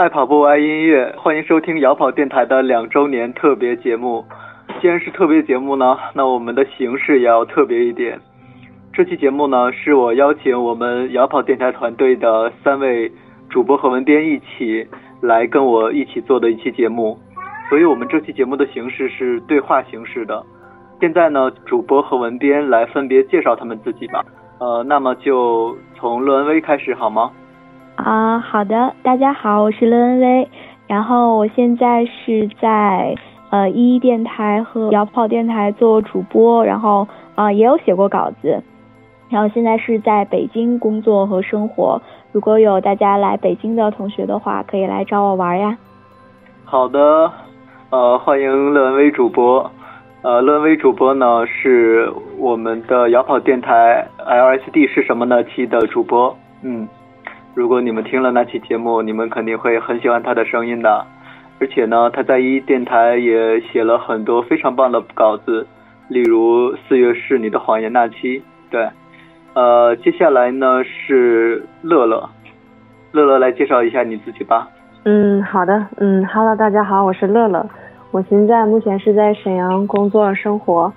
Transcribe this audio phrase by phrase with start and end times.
[0.00, 4.24] 爱跑步爱音乐，欢迎收听摇跑电台的两周年特别节目。
[4.80, 8.18] 既然是特别节目呢，那我们的形式也要特别一点。
[8.94, 13.12] 这期节目呢，是我邀请我们摇跑电台团队的三位
[13.50, 14.88] 主播和文编一起
[15.20, 17.18] 来跟我一起做的一期节目，
[17.68, 20.42] 所以我们这期节目的形式是对话形式的。
[20.98, 24.24] 现在呢，主播和文编来分别介绍他们自己吧。
[24.60, 27.30] 呃，那么就从乐恩威开始好吗？
[28.00, 30.48] 啊，好的，大家好，我是乐恩威，
[30.86, 33.14] 然后我现在是在
[33.50, 38.62] 呃一一电台和摇跑电台做主播，然后啊也有写过稿子，
[39.28, 42.00] 然后现在是在北京工作和生活。
[42.32, 45.76] 如果有大家来北京的同学的话，可以来找我玩呀。
[46.64, 47.30] 好的，
[47.90, 49.70] 呃，欢迎乐恩威主播，
[50.22, 56.88] 呃，乐恩威主播呢是我们的摇跑电台 LSD 是什么呢期的主播，嗯。
[57.60, 61.04] 如果你们听了那期节目，你们肯定会很喜欢他的声音的。
[61.60, 65.66] 而且呢，他在一电台也写了很多非常棒的稿子，
[66.08, 68.42] 例如四月是你的谎言那期。
[68.70, 68.88] 对，
[69.52, 72.26] 呃，接下来呢是乐乐，
[73.12, 74.66] 乐乐来介绍一下你自己吧。
[75.04, 77.68] 嗯，好的，嗯，Hello，大家好，我是乐乐，
[78.10, 80.90] 我现在目前是在沈阳工作生活。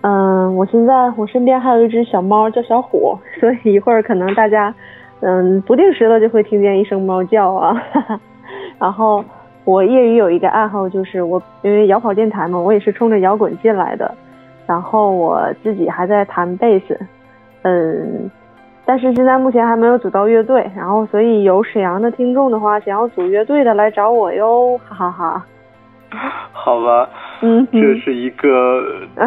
[0.00, 4.74] 嗯，我现在我身边还有一只小猫叫小虎，所以一会儿可能大家。
[5.20, 7.82] 嗯，不定时的就会听见一声猫叫啊，
[8.78, 9.24] 然后
[9.64, 14.14] 我业余有一个爱好，就是我因为摇跑电台嘛，我也是冲着摇滚进来的，
[14.66, 16.98] 然后我自己还在弹贝斯，
[17.62, 18.30] 嗯，
[18.84, 25.46] 但是现在目前还没有组到乐队，然后所以有沈阳的听众的话，想要组乐队的来找我哟，哈哈哈。
[26.52, 27.08] 好吧，
[27.42, 28.82] 嗯，这是一个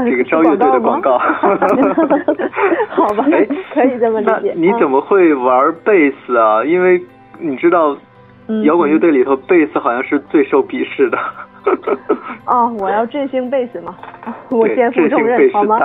[0.05, 1.17] 这个招乐队的广告，
[2.89, 3.25] 好吧，
[3.73, 4.53] 可以这么理解。
[4.55, 6.63] 你怎么会玩贝斯啊？
[6.63, 7.01] 因为
[7.39, 7.95] 你知道，
[8.63, 11.17] 摇滚乐队里头贝斯好像是最受鄙视的。
[12.45, 13.95] 哦，我要振兴贝斯嘛，
[14.49, 15.77] 我肩负重任，好吗？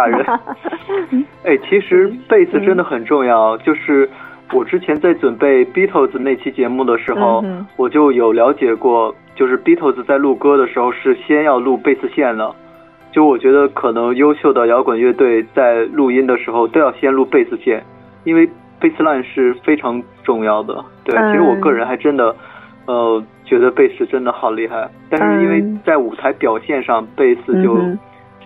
[1.45, 4.09] 哎，其实贝斯真的很重要，就是
[4.53, 7.45] 我之前在准备 Beatles 那期节目的时候，
[7.77, 9.15] 我就有了解过。
[9.34, 12.55] 就是 Beatles 在录歌的时候是先要录贝斯线的，
[13.12, 17.83] 就我觉得可能优秀的摇滚乐队在录音的时候都要先录贝斯线，
[18.25, 18.49] 因为
[18.81, 20.84] 贝斯 line 是非常重要的。
[21.05, 22.34] 对，其实我个人还真的，
[22.87, 27.77] 呃，觉得贝斯真的好厉害，但是因为在舞台表现上贝斯就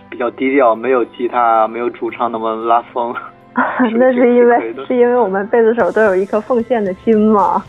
[0.09, 3.13] 比较低调，没有吉他，没有主唱那么拉风。
[3.97, 7.61] 那是因为是因为我们贝斯手都有一颗奉献的心嘛，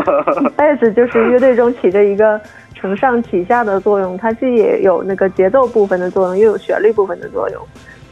[0.56, 2.40] 贝斯就是乐队中起着一个。
[2.78, 7.60] 承上启下的作用，它既也有那个节奏部分的作用，又有旋律部分的作用，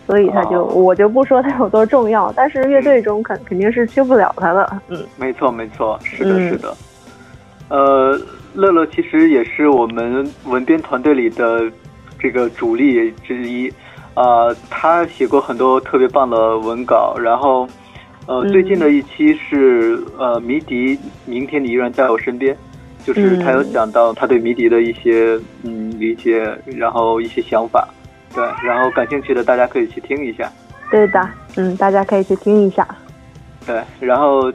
[0.06, 4.80] 所以它就我就不说它有多重要， 但是乐队中肯肯定是缺不了它的。
[4.88, 6.74] 嗯，没错没错，是的是的。
[7.69, 8.19] 呃，
[8.54, 11.70] 乐乐其实也是我们文编团队里的
[12.19, 13.70] 这个主力之一，
[14.14, 17.69] 啊，他写过很多特别棒的文稿，然后
[18.26, 22.56] 呃，最近的一期是呃迷笛，明天你依然在我身边。
[23.04, 27.87] 就是他有讲到他对迷笛的一些嗯理解，然后一些想法，
[28.34, 30.50] 对，然后感兴趣的大家可以去听一下。
[30.91, 32.87] 对的，嗯，大家可以去听一下。
[33.66, 34.53] 对，然后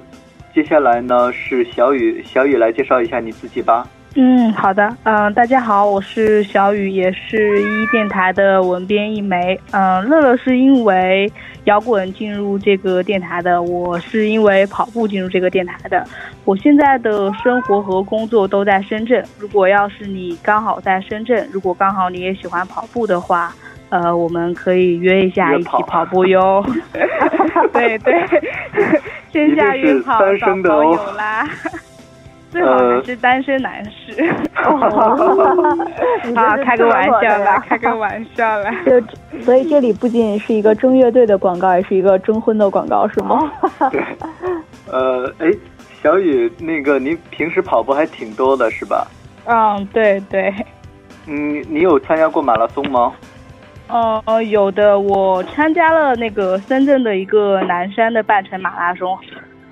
[0.54, 3.88] 接下来呢是小雨，小雨来介绍一下你自己吧。
[4.16, 9.60] 嗯，好的，嗯，大家好，我是小雨，也是一电台的文编一枚。
[9.72, 11.32] 嗯，乐乐是因为
[11.66, 16.04] 摇滚进入这个电台的，我是因为跑步进入这个电台的。
[16.44, 19.24] 我现在的生活和工作都在深圳。
[19.38, 23.54] 如果要是你刚好在深圳，如果刚好你也喜欢跑步的话，
[23.90, 26.66] 呃，我们可以约一下一起跑步哟。
[27.72, 28.28] 对 对，
[29.32, 31.48] 线 下约跑找朋友啦。
[32.52, 34.24] 最好还是单身男士。
[36.36, 38.72] 啊，开个玩笑啦，开个玩笑啦。
[38.86, 39.02] 就
[39.42, 43.52] 所以这里不仅是一个争乐队的广告，也是一个征婚的广告，是吗？
[43.92, 44.04] 对。
[44.92, 45.52] 呃，哎，
[46.02, 49.08] 小雨，那个您平时跑步还挺多的，是吧？
[49.46, 50.54] 嗯，对对。
[51.28, 53.14] 嗯，你有参加过马拉松吗？
[53.88, 59.18] 哦，有的，我参加了那个深圳的一个南山的半程马拉松。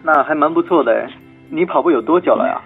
[0.03, 1.07] 那还蛮不错的哎。
[1.49, 2.61] 你跑步有多久了呀？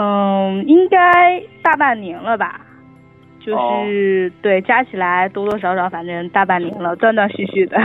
[0.00, 2.60] 嗯，应该大半年了吧，
[3.40, 3.52] 就
[3.84, 7.76] 是对，加起来多多少少，反正大半年了，断断续续的。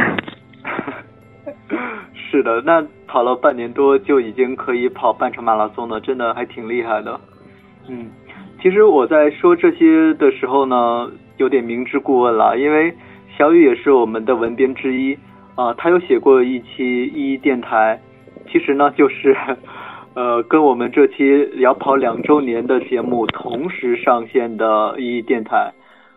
[2.13, 7.19] 是的，那跑了半年多就已经可以跑半程马拉松了，真的还挺厉害的。
[7.89, 8.11] 嗯，
[8.61, 12.93] 其实我在说这些的时候呢，有点明知故问了，因为
[13.37, 15.17] 小雨也是我们的文编之一
[15.55, 17.99] 啊，他有写过一期一电台，
[18.51, 19.35] 其实呢就是。
[20.15, 25.73] 呃，跟我们这期要跑两周年的节目同时上线的一电台。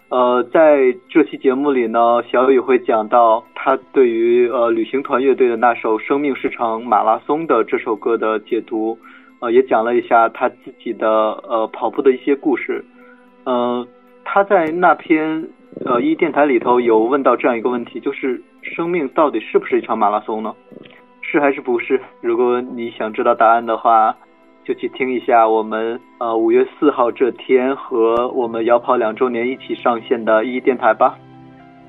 [0.09, 8.99] 呃，在这期节目里呢，小雨会讲到他对于呃旅行团乐队的那首《生命是场马拉松》的这首歌的解读，
[9.41, 12.85] 呃，也讲了一下他自己的呃跑步的一些故事。
[13.47, 13.87] 嗯，
[14.25, 15.49] 他在那篇
[15.85, 20.55] 呃一电台里头有问到这样一个问题，就是生命到底是不是一场马拉松呢？
[21.31, 22.01] 是还是不是？
[22.21, 24.17] 如果你想知道答案的话。
[24.67, 31.17] 就去听一下我们呃五月四号这天和我们摇跑两周年一起上线的一电台吧。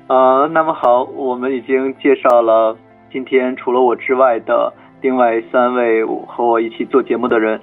[0.06, 2.76] 呃，那么好，我们已经介绍了
[3.10, 7.60] 今天除了我之外的另外三位和我一起做节目的人。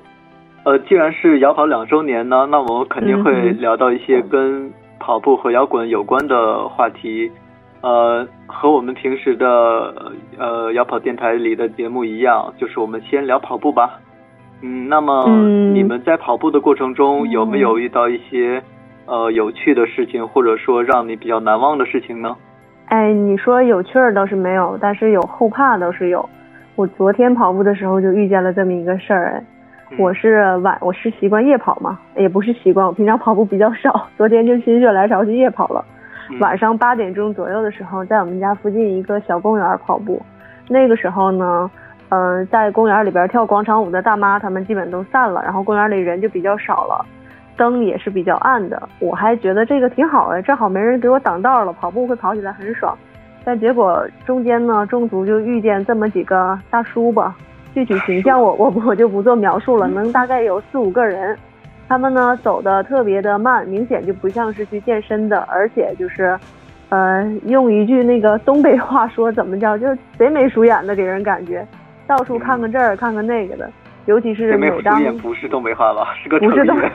[0.65, 4.69] 呃，既然是摇跑两周年呢，那我们肯定会聊到一些跟
[4.99, 7.31] 跑步和摇滚有关的话题。
[7.85, 13.99] 呃，和我们平时的呃摇跑电台里的节目一样，就是我们先聊跑步吧。
[14.63, 15.27] 嗯，那么
[15.71, 18.59] 你们在跑步的过程中有没有遇到一些
[19.05, 22.35] 呃有趣的事情，或者说让你比较难忘的事情呢？
[22.87, 26.27] 哎，你说有趣儿倒是没有，但是有后怕倒是有。
[26.75, 29.43] 我昨天跑步的时候就遇见了这么一个事儿，
[29.91, 35.85] 哎，我是晚我是习惯夜跑嘛，也不是习惯，我平常跑步比较少，昨天就心血来潮去夜跑了。
[36.39, 40.21] 晚上八点钟左右的时候，在我们家附近一个小公园跑步，
[40.67, 41.69] 那个时候呢。
[42.09, 47.03] 嗯，在公园里边跳广场舞的大妈，他们基本都散了，然后公园里人就比较少了，
[47.57, 48.87] 灯也是比较暗的。
[48.99, 52.95] 我还觉得这个挺好的，正好没人给我挡道了，跑步会跑起来很爽。
[53.43, 57.35] 但结果中间呢，中途就遇见这么几个大叔吧，
[57.73, 61.35] 具体形象我我我就不做描述了，能大概有四五个人，
[61.87, 66.37] 他们呢走的特别的慢，明显就不像是去健身的，而且就是，
[66.89, 71.65] 呃，用一句那个东北话说怎么着，就是贼眉鼠眼的给人感觉。
[72.07, 73.69] 到处看看这儿，看看那个的，
[74.05, 76.91] 尤其是每当不是东北话吧， 是个不是东北，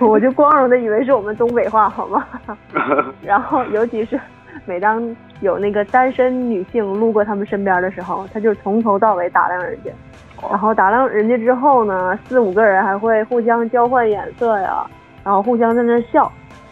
[0.06, 2.26] 我就光荣的以为是我们东北话，好吗？
[3.22, 4.18] 然后，尤其是
[4.66, 9.90] 每当有那个单身女性路过他们身边的时候，他就从头到尾打量人家，
[10.48, 14.86] 然后打量人家之后呢，四五个人还会互相交换眼色呀，
[15.24, 16.30] 然后互相在那笑。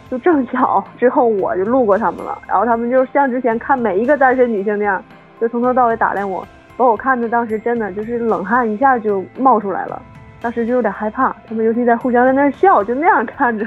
[0.09, 5.03] 就正巧之后我就路过他们了，然后他们就像之前看每一个单身女性那样。
[5.39, 6.45] 就从头到尾打量我，
[6.75, 10.01] 把我看的当时真的就是冷汗一下就冒出来了，
[10.41, 11.33] 当时就有点害怕。
[11.47, 13.65] 他们尤其在互相在那笑，就那样看着，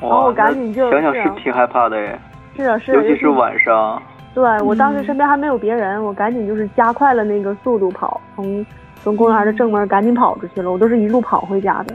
[0.00, 2.18] 然后我赶紧就想想是挺害怕的耶。
[2.56, 4.00] 是啊是，尤其是晚上。
[4.32, 8.64] 对我当时身边还没有别人，我赶紧就是加快了那个速度跑，从
[9.02, 10.70] 从公园的正门赶紧跑出去了。
[10.70, 11.94] 我都是一路跑回家的。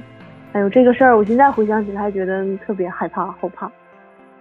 [0.54, 3.70] 哎呦，这个事儿我现在回想起来还觉得特别害怕后怕，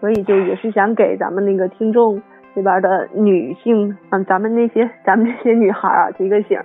[0.01, 2.21] 所以就也是想给咱们那个听众。
[2.55, 6.57] 这边的女性，嗯，咱们那些咱们这些女孩啊，提个醒，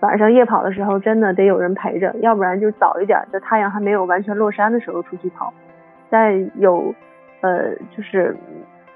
[0.00, 5.52] 晚上夜跑的时候真的得有人陪着，要不然就早一点，在太阳还没有完全落山的时候出去跑。
[6.08, 6.94] 在有，
[7.42, 8.34] 呃，就是，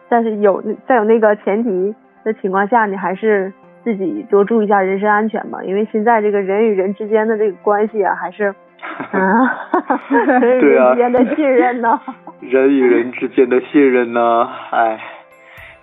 [0.09, 1.95] 但是有在有那个前提
[2.25, 3.53] 的情况下，你还是
[3.97, 8.55] 自己多注意一下人身安全吧，因为现在这个人与人之间的这个关系啊，还是
[9.13, 9.71] 啊，
[10.41, 12.01] 人与人之间的信任呢，
[12.41, 14.99] 人与人之间的信任呢，哎。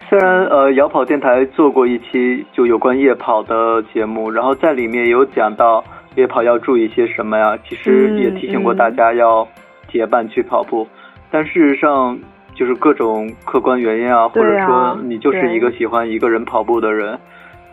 [0.07, 5.83] 虽然呃，摇跑电台做过一期就有关夜跑的节目，然后在里面有讲到
[6.13, 7.57] 夜跑要注意些什么呀？
[7.67, 9.47] 其实也提醒过大家要
[9.91, 10.87] 结伴去跑步，
[11.31, 12.19] 但事实上
[12.53, 17.17] 就是各种客观原因啊，或者说你就是一个喜欢一个人跑步的人，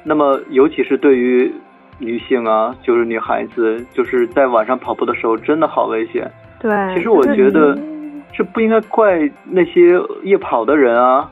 [0.05, 1.53] 那么尤其是对于
[1.99, 6.31] 女性啊，就是女孩子，就是在晚上跑步的时候真的好危险。
[6.59, 7.79] 对，其实我觉得
[8.33, 11.31] 这不应该怪那些夜跑的人啊。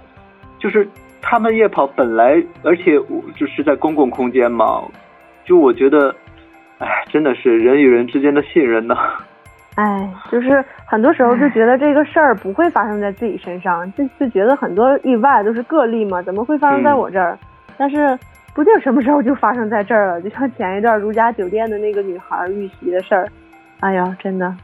[0.59, 0.87] 就是
[1.23, 4.83] 他们夜跑本来，而且我就是在公共空间嘛，
[5.43, 6.15] 就我觉得，
[6.79, 8.95] 哎，真的是人与人之间的信任呢。
[9.77, 17.39] 哎，就是很多时候就觉得这个事儿不会发生在自己身上，就就觉得很多意外都是个例嘛，怎么会发生在我这儿？
[17.79, 18.19] 但是
[18.61, 23.26] 不定什么时候就发生在这儿了，就像前一段如家酒店的那个女孩遇袭的事儿，
[23.81, 24.55] 哎呀，真的。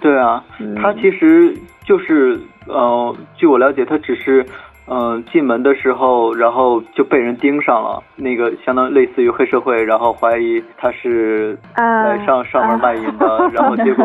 [0.00, 0.42] 对啊，
[0.80, 4.46] 他其实就是，呃，据我了解，他只是。
[4.86, 14.04] 嗯，进门的时候，然后就被人盯上了，那个相当类似于黑社会，然后怀疑他是来上上门卖淫的，然后结果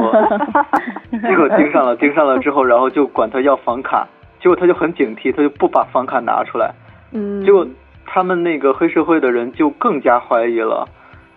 [1.22, 4.08] 结果盯上了，盯上了之后，然后就管他要房卡，
[4.42, 6.74] 结果他就很警惕，他就不把房卡拿出来，
[7.12, 7.68] 嗯，结果
[8.10, 10.88] 他们那个黑社会的人就更加怀疑了，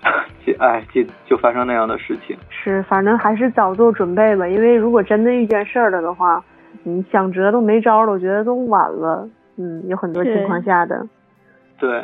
[0.44, 2.36] 就哎，就就发生那样的事情。
[2.48, 6.42] 是，反正还是早做准备吧，因为如果真的遇见事儿了的话。
[6.84, 9.28] 你想辙都没招了，我觉得都晚了。
[9.56, 11.06] 嗯，有很多情况下的。
[11.78, 12.02] 对，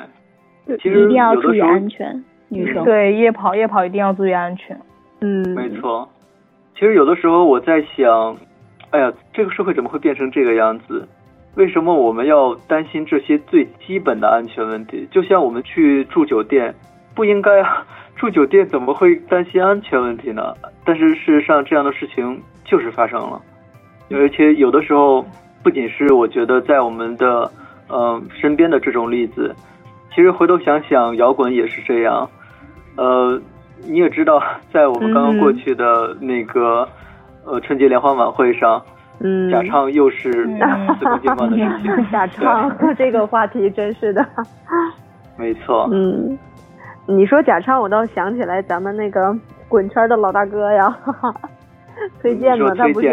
[0.77, 2.23] 其实一定要注意安全。
[2.49, 4.79] 女生对夜跑夜跑一定要注意安全。
[5.21, 6.09] 嗯，没错。
[6.75, 8.37] 其实有的时候我在想，
[8.91, 11.09] 哎呀，这个社会怎么会变成这个样子？
[11.59, 15.09] 为什么我们要担心这些最基本的安全问题？
[15.11, 16.73] 就像我们去住酒店，
[17.17, 17.85] 不应该啊，
[18.15, 20.55] 住酒店怎么会担心安全问题呢？
[20.85, 23.43] 但是事实上，这样的事情就是发生了，
[24.09, 25.27] 而且有的时候
[25.61, 27.51] 不仅是我觉得在我们的
[27.89, 29.53] 嗯身边的这种例子，
[30.15, 32.31] 其实回头想想，摇滚也是这样，
[32.97, 33.41] 呃。
[33.87, 36.89] 你也知道，在我们刚刚过去的那个
[37.45, 38.83] 呃春节联欢晚会上，
[39.21, 42.07] 嗯，假唱又是司空见惯的事情。
[42.13, 44.25] 假唱这个话题真是的。
[45.37, 45.89] 没错。
[45.93, 46.39] 嗯，
[47.07, 49.37] 你说假唱，我倒想起来咱们那个
[49.69, 50.97] 滚圈的老大哥呀，
[52.23, 53.09] 推荐嘛，他不是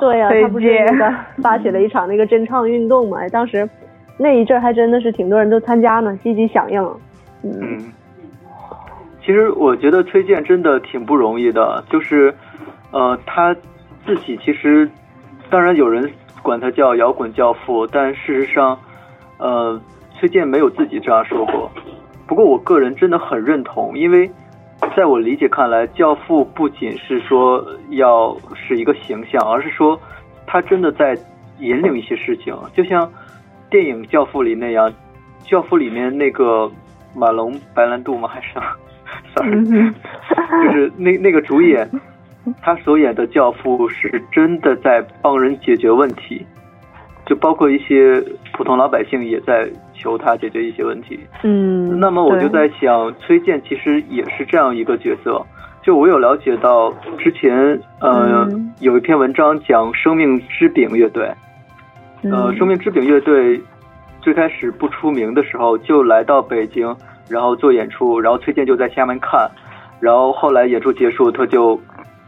[0.00, 3.18] 对呀，他不是那个发起了一场那个真唱运动嘛？
[3.28, 3.68] 当时
[4.18, 6.82] 那一阵还真的是挺多人都参加呢，积极响应。
[7.42, 7.78] 嗯。
[9.24, 12.34] 其实我觉得崔健真的挺不容易的，就是，
[12.90, 13.56] 呃，他
[14.04, 14.86] 自己其实，
[15.50, 16.10] 当然有人
[16.42, 18.78] 管他叫摇滚教父，但事实上，
[19.38, 19.80] 呃，
[20.18, 21.70] 崔健没有自己这样说过。
[22.26, 24.30] 不过我个人真的很认同，因为
[24.96, 29.98] 在我理解看来，教父不仅是说要是一个形象，而是说
[30.46, 31.16] 他真的在
[31.60, 33.10] 引领一些事情，就像
[33.70, 34.90] 电影《教父》里那样，
[35.48, 36.70] 《教父》里面那个
[37.14, 38.28] 马龙白兰度吗？
[38.28, 38.54] 还是？
[39.44, 41.88] 就是那那个主演，
[42.62, 46.44] 他所演的教父是真的在帮人解决问题，
[47.26, 48.22] 就包括一些
[48.52, 51.18] 普通老百姓也在求他解决一些问题。
[51.42, 55.44] 嗯，那么我就在想，崔健其实也是这样一个角色。
[55.82, 58.48] 就我有了解到，之前呃
[58.80, 61.30] 有一篇文章讲生命之饼乐队，
[62.22, 63.60] 呃，生命之饼乐队
[64.20, 66.94] 最开始不出名的时候就来到北京。
[67.26, 69.50] 然后做演出，然后崔健就在下面看，
[69.98, 71.80] 然后后来演出结束，他就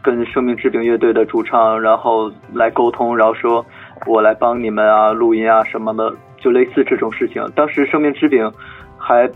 [0.07, 3.65] 跟生命之饼乐队的主唱，然后来沟通，然后说
[4.05, 7.45] 我来帮你们啊，录音啊什么的，就类似这种事情。
[7.53, 8.49] 当时生命之饼
[8.97, 9.29] 还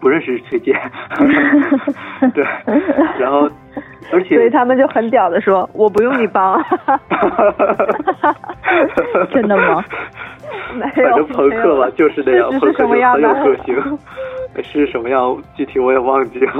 [0.00, 0.72] 不认识崔健，
[2.32, 2.46] 对，
[3.18, 3.50] 然后
[4.12, 6.64] 而且所以他们就很屌的说，我不用你帮，
[9.34, 9.84] 真的吗？
[10.94, 13.98] 反正朋克吧，就是那样，朋克就很有个性。
[14.60, 15.36] 是什么样？
[15.56, 16.52] 具体我也忘记了。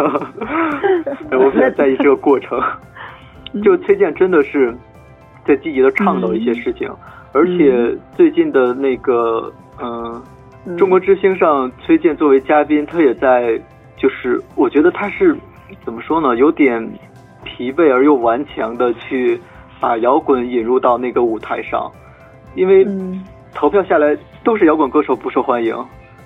[1.32, 2.60] 我比较在意这个过程。
[3.62, 4.76] 就崔健真的是
[5.44, 6.90] 在积极的倡导一些事情，
[7.32, 10.22] 而且最近的那个嗯，
[10.76, 13.58] 中国之星上，崔健作为嘉宾，他也在，
[13.96, 15.36] 就是我觉得他是
[15.84, 16.36] 怎么说呢？
[16.36, 16.86] 有点
[17.44, 19.40] 疲惫而又顽强的去
[19.80, 21.90] 把摇滚引入到那个舞台上，
[22.54, 22.86] 因为
[23.54, 25.74] 投票下来都是摇滚歌手不受欢迎。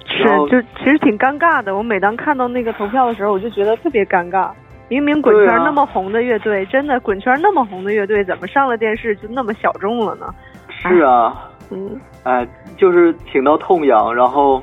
[0.04, 1.76] 是，就其实挺尴尬的。
[1.76, 4.50] 我每当看到那个投票的时候，我就觉得特别尴尬。
[4.92, 10.26] 明明滚圈那么红的乐队，真的滚圈那么红的乐队，怎么上了电视就那么小众了呢？
[10.68, 12.46] 是啊，嗯，哎，
[12.76, 14.62] 就是请到痛痒，然后，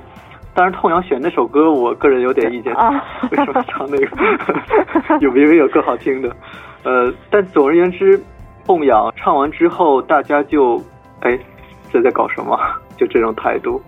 [0.53, 5.17] 当然痛痒选那首歌，我个人有点意见，啊为什么唱那个？
[5.21, 6.29] 有明明有更好听的，
[6.83, 8.21] 呃，但总而言之，
[8.65, 10.79] 痛痒唱完之后，大家就，
[11.21, 11.39] 哎，
[11.91, 12.55] 这在搞什么？
[12.97, 13.81] 就这种态度。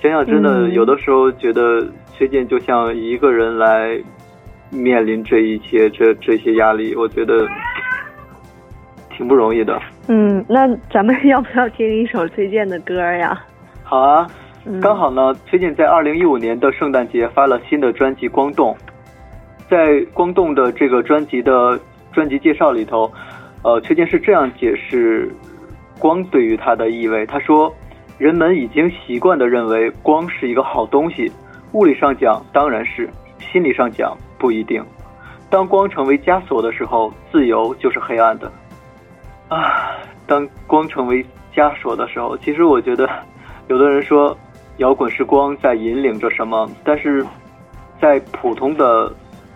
[0.00, 1.80] 想想真的，有的时候觉得
[2.12, 3.98] 崔健就像一个人来
[4.74, 7.46] 面临这一切，这这些压力，我觉得
[9.10, 9.80] 挺不容易的。
[10.08, 13.40] 嗯，那咱们 要不要听一首崔健的歌呀？
[13.82, 14.26] 好啊，
[14.82, 18.74] 刚好呢，崔健在二零一五年的圣诞节发了新的专辑《光动》。
[19.70, 21.78] 在《光动》的这个专辑的
[22.12, 23.10] 专辑介绍里头，
[23.62, 25.30] 呃，崔健是这样解释
[25.98, 27.74] 光对于他的意味，他说。
[28.16, 31.28] 人们已经习惯的认为光是一个好东西，
[31.72, 34.84] 物理上讲当然是，心理上讲不一定。
[35.48, 38.52] 当光成为枷锁的时候，自由就是黑暗的。
[39.48, 39.96] 啊，
[40.26, 41.24] 当光成为
[41.54, 43.08] 枷锁的时候，其实我觉得，
[43.68, 44.36] 有的人说
[44.76, 47.24] 摇滚是光在引领着什么，但是
[48.02, 49.10] 在普通的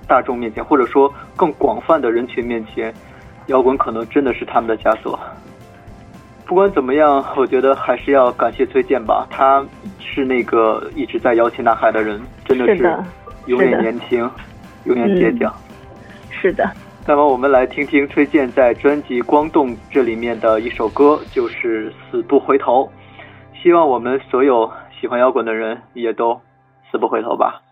[0.07, 2.95] 大众面前，或者说更广泛的人群面前，
[3.49, 5.21] 摇滚可能真的是他们的枷锁。
[6.47, 9.26] 不管怎么样，我觉得还是要感谢崔健吧。
[9.28, 9.62] 他
[9.99, 12.97] 是那个一直在摇旗呐喊的人，真的是
[13.45, 14.30] 永远年轻，
[14.88, 15.54] 永远倔强。
[16.30, 16.68] 是的。
[17.07, 22.85] 那么我们来听听崔健在专辑《光动》这里面的一首歌，就是《死不回头》。
[23.62, 26.40] 希望我们所有喜欢摇滚的人也都
[26.90, 27.62] 死不回头吧。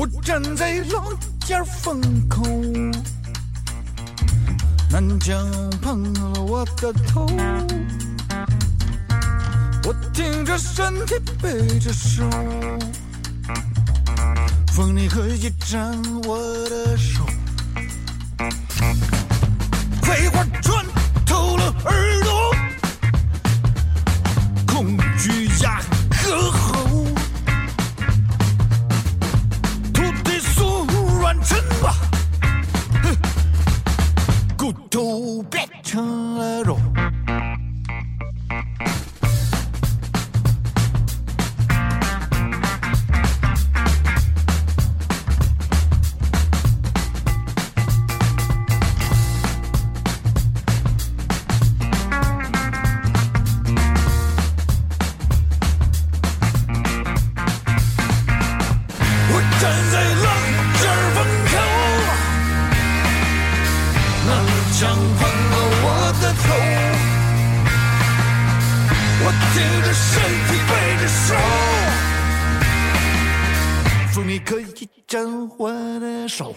[0.00, 2.44] 我站在老家风口，
[4.90, 5.46] 南墙
[5.82, 7.26] 碰了我的头，
[9.84, 12.28] 我挺着身体背着手，
[14.72, 15.92] 风你可以沾
[16.24, 16.38] 我
[16.70, 17.22] 的手，
[20.00, 20.42] 葵花
[34.68, 36.76] 骨头变成了肉。
[64.28, 64.32] 那
[64.78, 64.80] 枪
[65.18, 65.20] 碰
[65.50, 65.54] 了
[65.84, 65.86] 我
[66.20, 66.46] 的头，
[69.24, 70.10] 我挺着身
[70.48, 70.70] 体背
[71.00, 71.28] 着手，
[74.12, 74.62] 说你可以
[75.06, 75.16] 沾
[75.56, 76.54] 我的手。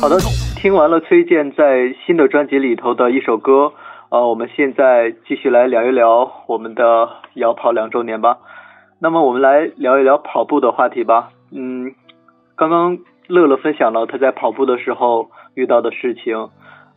[0.00, 0.16] 好的。，
[0.56, 3.72] 听完了崔健在新的专辑里头的一首歌，
[4.10, 8.38] 呃，我们现在继续来聊一聊我们的摇跑两周年吧。
[9.00, 11.30] 那么我们来聊一聊跑步的话题吧。
[11.52, 11.92] 嗯，
[12.56, 16.48] 刚刚乐乐分享了他在跑步的时候遇到的事情，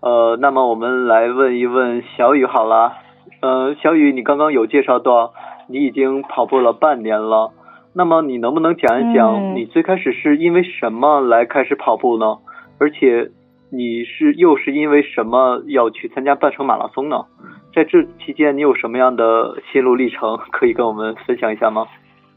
[0.01, 2.93] 呃，那么我们来问一问小雨好了。
[3.41, 5.33] 呃，小雨，你刚刚有介绍到
[5.67, 7.51] 你已经跑步了半年了，
[7.93, 12.37] 那么你能不能讲一讲嗯你最开始是因为什么来开始跑步呢？
[12.79, 13.29] 而且
[13.69, 17.25] 你是又是因为什么要去参加半程马拉松呢？
[17.75, 21.85] 在这期间你有什么样的心路历程可以跟我们分享一下吗？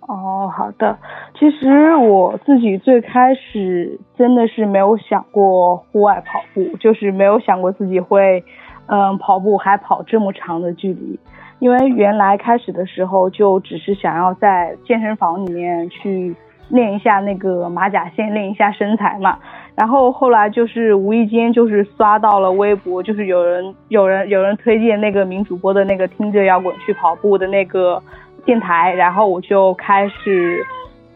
[0.09, 0.99] 哦，好的。
[1.39, 8.45] 其实我自己最开始真的是没有想过户外跑步，就是没有想过自己会，
[8.87, 11.19] 嗯，跑步还跑这么长的距离。
[11.61, 16.35] 因为原来开始的时候就只是想要在健身房里面去
[16.69, 19.39] 练一下那个马甲线，练一下身材嘛。
[19.75, 28.03] 然后后来就是无意间就是刷到了微博，就是有人有人有人推荐那个名主播的那个听着摇滚去跑步的那个
[28.45, 30.63] 电台，然后我就开始，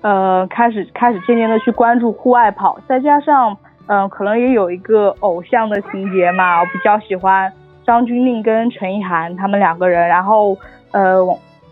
[0.01, 3.55] 呃，开始开始渐渐的去关注户外跑，再加上，
[3.89, 7.53] 嗯、可能也有一个偶像的情节嘛，我比较喜欢
[7.85, 10.57] 张钧甯跟陈意涵他们两个人，然后
[10.93, 11.19] 呃，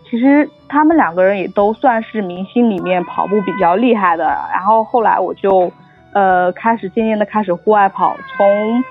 [0.07, 4.23] 其实他们两个人也都算是明星里面跑步比较厉害的。
[4.53, 5.71] 然后后来我就
[6.15, 8.83] 呃开始渐渐的开始户外跑，从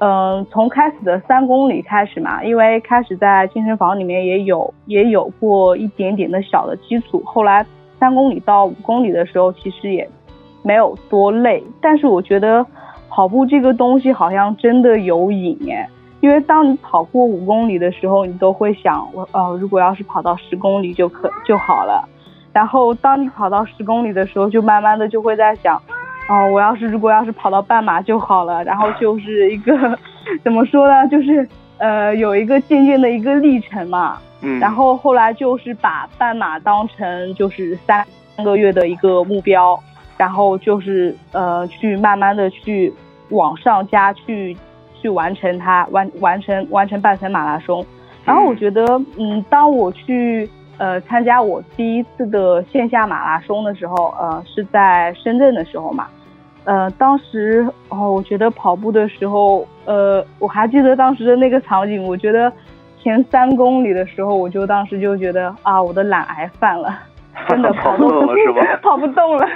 [0.00, 7.22] 嗯从开始的三公里开始嘛，因为开始在健身房里面也有也有过一点点的小的基础。
[7.24, 7.64] 后来
[8.00, 10.08] 三公里到五公里的时候，其实也
[10.64, 12.66] 没有多累，但是我觉得。
[13.12, 15.84] 跑步这个东西好像真的有瘾耶，
[16.20, 22.08] 因为当你跑过五公里的时候，你都会想，我呃，如果要是跑到十公里就可就好了。
[22.52, 25.82] 然后当你跑到十公里的时候，就慢慢的就会在想，
[26.30, 28.62] 哦，我要是如果要是跑到半马就好了。
[28.64, 29.98] 然后就是一个
[30.44, 31.46] 怎么说呢，就是
[31.78, 34.18] 呃有一个渐渐的一个历程嘛。
[34.40, 34.58] 嗯。
[34.60, 38.06] 然后后来就是把半马当成就是三
[38.44, 39.78] 个月的一个目标。
[40.16, 42.92] 然后就是呃，去慢慢的去
[43.30, 44.54] 往上加，去
[45.00, 47.82] 去完成它，完完成完成半程马拉松。
[48.22, 48.84] 然后我觉得，
[49.16, 56.06] 嗯，当我去呃参加我第一次的线下马拉松的时候，呃，是在深圳的时候嘛，
[56.64, 62.52] 呃，当时哦，我觉得跑步的时候，呃，我还记得当时的那个场景，我觉得
[63.02, 66.98] 前三公里的时候，我就当时就觉得啊，我的懒癌犯了。
[67.48, 68.80] 真的跑不动了是吧？
[68.82, 69.46] 跑不动了，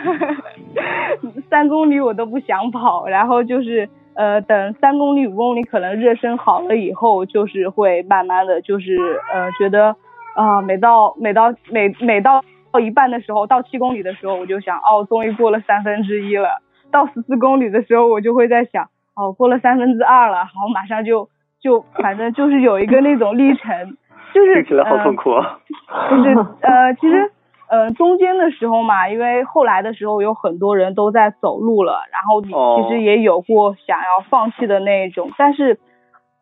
[1.51, 8.97] 三公里我都不想跑，然后就是呃等三公里五公里可能热身好了以后，就是会慢慢的就是
[9.35, 9.97] 呃觉得
[10.35, 16.63] 啊每到每到每每到到一半的时候，到七公里的时候我就想哦终于过了三分之一了，
[16.95, 21.29] 到十四公里的时候我就会在想哦过了三分之二了，好马上就
[21.61, 23.97] 就反正就是有一个那种历程，
[24.33, 25.59] 就是听起来好痛苦啊，
[26.11, 26.29] 就是
[26.61, 27.31] 呃其实。
[27.67, 35.81] 呃，中间的时候嘛，因为后来的时候有很多人都在走路了，然后你其实也有过想要放弃的那一种，但是，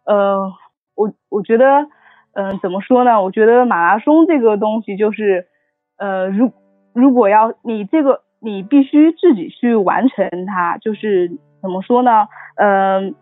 [0.05, 0.53] 呃，
[0.97, 1.87] 我我觉得，
[2.35, 3.23] 嗯，怎么说呢？
[3.23, 5.47] 我觉得马拉松这个东西就是，
[5.97, 6.51] 呃，如
[6.93, 12.27] 如果要你这个你必须自己去完成它，就是怎么说呢？
[12.57, 13.15] 嗯，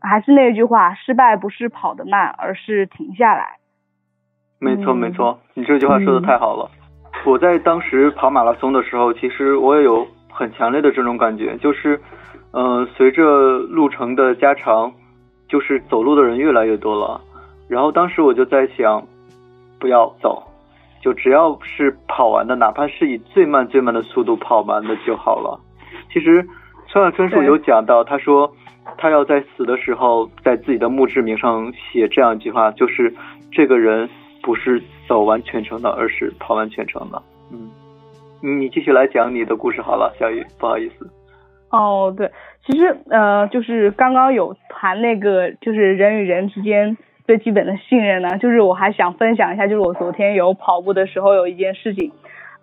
[0.00, 3.56] 还是那句话，失败不是跑得慢，而是停下来。
[4.60, 6.70] 没错没错，你这句话说的太好了。
[7.26, 12.00] 我在当时跑马拉松的时候，其实我也有很强烈的这种感觉，就是，
[12.52, 14.92] 呃，随着路程的加长，
[15.48, 17.20] 就是走路的人越来越多了。
[17.68, 19.02] 然后当时我就在想，
[19.78, 20.42] 不要走，
[21.00, 25.60] 就只要是跑完的，哪怕是以最慢最慢的速度跑完的就好了。
[26.12, 26.42] 其实
[26.88, 28.52] 村上春树有讲到，他说
[28.96, 33.14] 他要在死的时候，在自己的墓志铭上写这样一句话，就是
[33.52, 34.08] 这个人。
[34.40, 37.20] 不是走完全程的，而是跑完全程的。
[37.52, 37.68] 嗯，
[38.40, 41.10] 你继续来讲你的故事好了，小雨，不好意思。
[41.70, 42.30] 哦，对，
[42.64, 46.96] 其实呃，就是刚刚有谈那个，就是人与人之间
[47.28, 48.38] 最基本的信任呢。
[48.38, 52.10] 就是我还想分享一下，就是我昨天有跑步的时候有一件事情，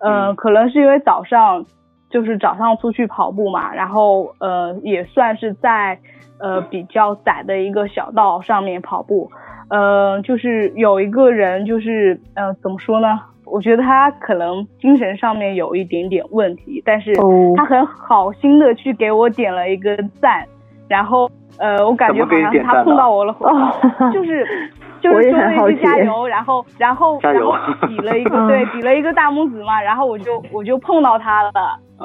[0.00, 1.64] 嗯，可能是因为早上
[2.10, 5.98] 就是早上出去跑步嘛，然后呃也算是在
[6.40, 9.30] 呃比较窄的一个小道上面跑步。
[9.68, 13.20] 呃，就是有一个人，就是呃，怎么说呢？
[13.44, 17.12] 我觉得他可能精神上面有一点点问题，但是
[17.56, 20.44] 他很好心的去给我点了一个赞，
[20.88, 23.34] 然后呃，我感觉好像他碰到我了，
[24.12, 24.46] 就是
[25.00, 27.54] 就是说了一句加油，然后然后 然后
[27.86, 31.52] 比了一个对比了一个大拇指嘛，然后我就我就碰到他了，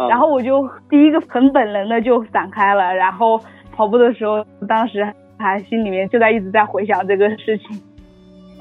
[0.09, 3.39] 然后我就第一个很本能的就闪开了，然后
[3.75, 5.07] 跑步的时候当时。
[5.43, 7.75] 还心里面就在一直在回想这个事情。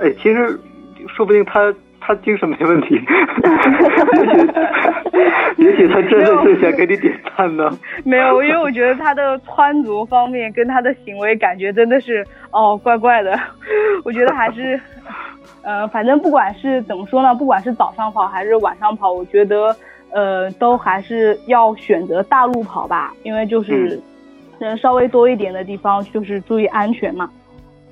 [0.01, 0.59] 哎，其实
[1.15, 1.61] 说不定他
[2.01, 2.95] 他精神没问题，
[5.59, 7.71] 也许他真的是想给你点赞呢。
[8.05, 13.39] 没有，因为我觉得他的穿着方面跟他的行为感觉真的是哦怪怪的。
[14.05, 14.81] 我觉得还是，
[15.63, 19.77] 呃，反正不管是怎么说呢，不管是早上跑还是晚上跑，我觉得
[20.13, 24.01] 呃都还是要选择大路跑吧，因为就是。
[24.59, 27.31] 人稍微多一点的地方，就是注意安全嘛。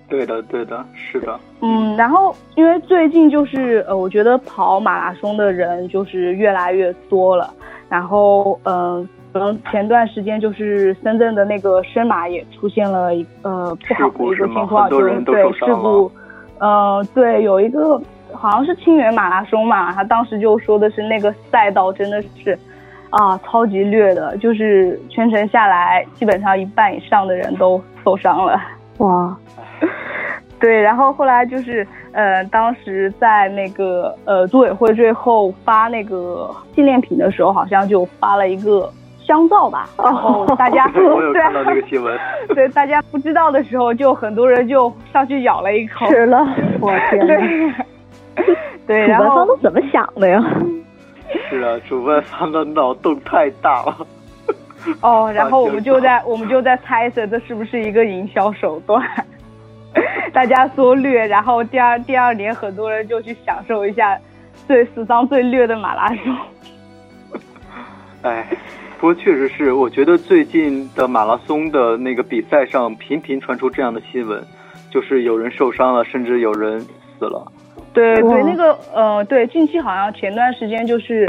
[0.09, 1.39] 对的，对的，是的。
[1.61, 7.53] 嗯，然后因为最近就是呃，我觉得跑马拉松的人就是越来越多了。
[7.89, 16.11] 然后呃，可能前段时间就是深圳的那个深马也出现了一呃不好的一个情况，就是对事故。
[16.59, 18.01] 呃，对，有一个
[18.33, 22.59] 好像是清远马拉松嘛，他当时就说的是那个赛道真的是。
[23.11, 28.61] 啊，超级虐的，就是全程下来，基本上一半以上的人都受伤了。
[28.99, 29.37] 哇，
[30.61, 38.91] 对，然后后来就是，呃，当时在那个呃组委会最后发那个纪念品的时候，好像就发了一个
[39.25, 42.19] 香皂吧，然后大家 我有看到这个新闻，
[42.55, 46.39] 对大家不知道的时候，就很多人就上去咬了一口，吃了，
[46.81, 47.73] 我天对，
[48.87, 50.43] 对，然后主办方都怎么想的呀？
[51.51, 53.95] 是啊，主办方的脑洞太大了。
[55.03, 59.03] 哦，然后我们就在我们就在猜测这是不是一个营销手段，
[60.33, 64.19] 大家缩略，然后第二第二年很多人就去享受一下
[64.67, 66.37] 最史上最虐的马拉松。
[68.23, 68.47] 哎，
[68.99, 74.43] 不过确实是，我觉得最近的马拉松的那个比赛上频频传出这样的新闻，
[74.91, 76.81] 就是有人受伤了，甚至有人
[77.19, 77.51] 死了。
[77.93, 81.29] 对对，那个呃，对，近期好像前段时间就是。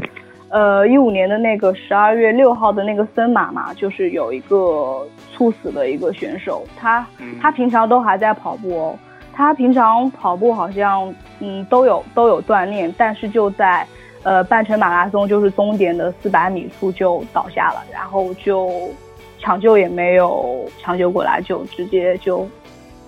[0.50, 7.06] 呃，一五年的那个十二月六号的那个森马嘛，就是有一个猝死的一个选手，他
[7.40, 9.00] 他平常都还在跑步哦，
[9.32, 13.86] 他平常跑步好像嗯都有都有锻炼，但是就在
[14.24, 18.90] 呃半程马拉松就是终点的四百米处就倒下了，然后就
[19.38, 22.48] 抢救也没有抢救过来，就直接就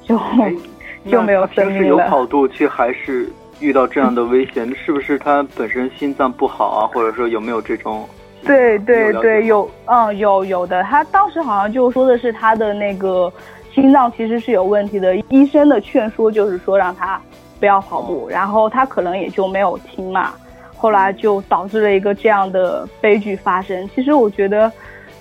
[0.04, 0.16] 就
[1.10, 1.88] 就没有生命了。
[1.88, 3.28] 有跑度却还是。
[3.62, 6.88] 遇到这样的危险，是不是他本身心脏不好啊？
[6.94, 8.08] 或者说有没有这种？
[8.44, 10.82] 对对对，有，嗯，有有的。
[10.84, 13.32] 他当时好像就说的是他的那个
[13.72, 17.22] 心脏其实是有问题的，医生的劝说就是说让他
[17.60, 20.34] 不要跑步，然后他可能也就没有听嘛，
[20.76, 23.88] 后来就导致了一个这样的悲剧发生。
[23.94, 24.72] 其实我觉得，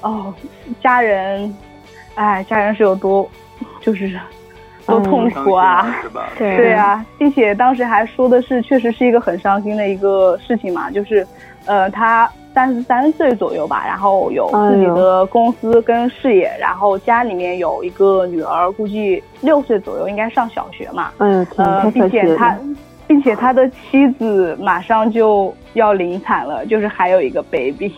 [0.00, 0.32] 哦，
[0.82, 1.54] 家人，
[2.14, 3.28] 哎，家人是有多，
[3.82, 4.18] 就是。
[4.90, 5.94] 多痛苦啊！
[6.36, 10.90] 对对啊，并且当时还说的是，确实是一个很伤心的一个事情嘛。
[10.90, 11.26] 就是，
[11.66, 21.10] 呃，他三十三岁左右吧，然后有自己的公司跟事业，然后家里面有一个女儿，估计六岁左右，应该上小学嘛。
[21.18, 22.58] 嗯，呃，并且他，
[23.06, 27.94] 并且他的妻子马上就要临产了，就是还有一个 baby。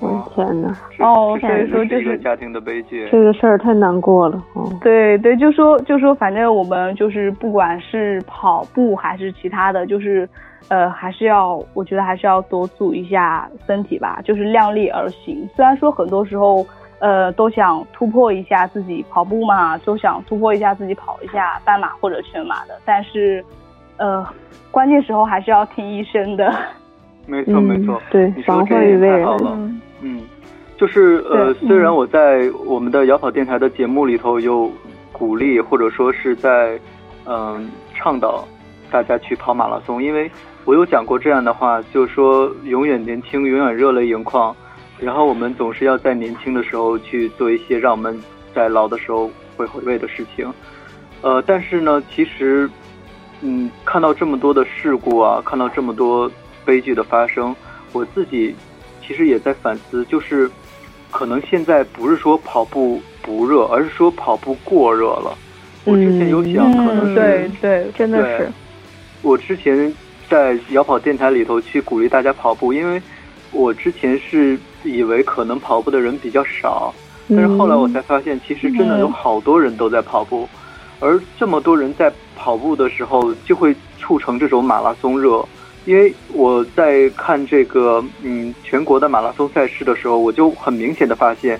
[0.00, 0.68] 我的天哪！
[0.98, 3.06] 哦，所以说就是家庭的悲剧。
[3.12, 4.42] 这个事儿太难过了。
[4.54, 10.26] 哦，对对，就说就说，反正我们就是不管是跑步还是其他的，就是
[10.68, 15.48] 呃，还是要，我觉得还是要多注意一下身体吧，就是量力而行。
[15.54, 16.64] 虽然说很多时候
[17.00, 23.44] 呃都想突破一下自己跑步嘛，都想突破一下自己跑一下半马或者全马的，但是
[23.98, 24.26] 呃，
[24.70, 26.50] 关键时候还是要听医生的。
[27.30, 29.80] 没错没错，对，防患于未然。
[30.02, 30.22] 嗯，
[30.76, 34.68] 就是呃，虽然我在我们的摇跑电台的节目里头有
[35.12, 36.76] 鼓励或者说是在
[37.26, 38.44] 嗯倡导
[38.90, 40.28] 大家去跑马拉松，因为
[40.64, 44.54] 我有讲过这样的话，就是说永远年轻，永远热泪盈眶，
[44.98, 48.18] 然后我们总是要在年轻的时候去做一些让我们
[48.52, 50.52] 在老的时候会回味的事情。
[51.22, 52.68] 呃，但是呢，其实
[53.42, 56.30] 嗯，看到这么多的事故啊，看到这么多
[56.64, 57.54] 悲剧的发生，
[57.92, 58.54] 我自己。
[59.02, 60.48] 其实也在反思，就是
[61.10, 65.36] 可能现在不是说跑步不热，而是说跑步过热了。
[65.84, 68.48] 我之前有想，可能是对对，真的是。
[69.22, 69.92] 我之前
[70.28, 73.02] 在摇跑电台里头去鼓励大家跑步，因为
[73.50, 76.94] 我之前是以为可能跑步的人比较少，
[77.28, 80.48] 但是后来我才发现，其实真的有好多人都在跑步，
[81.00, 85.44] 而这么多人在跑步的时候，就会促成这种马拉松热。
[85.86, 91.58] 因为我在看这个嗯全国的马拉松赛事的时候，我就很明显的发现，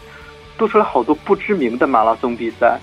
[0.58, 2.78] 多出来好多不知名的马拉松比赛，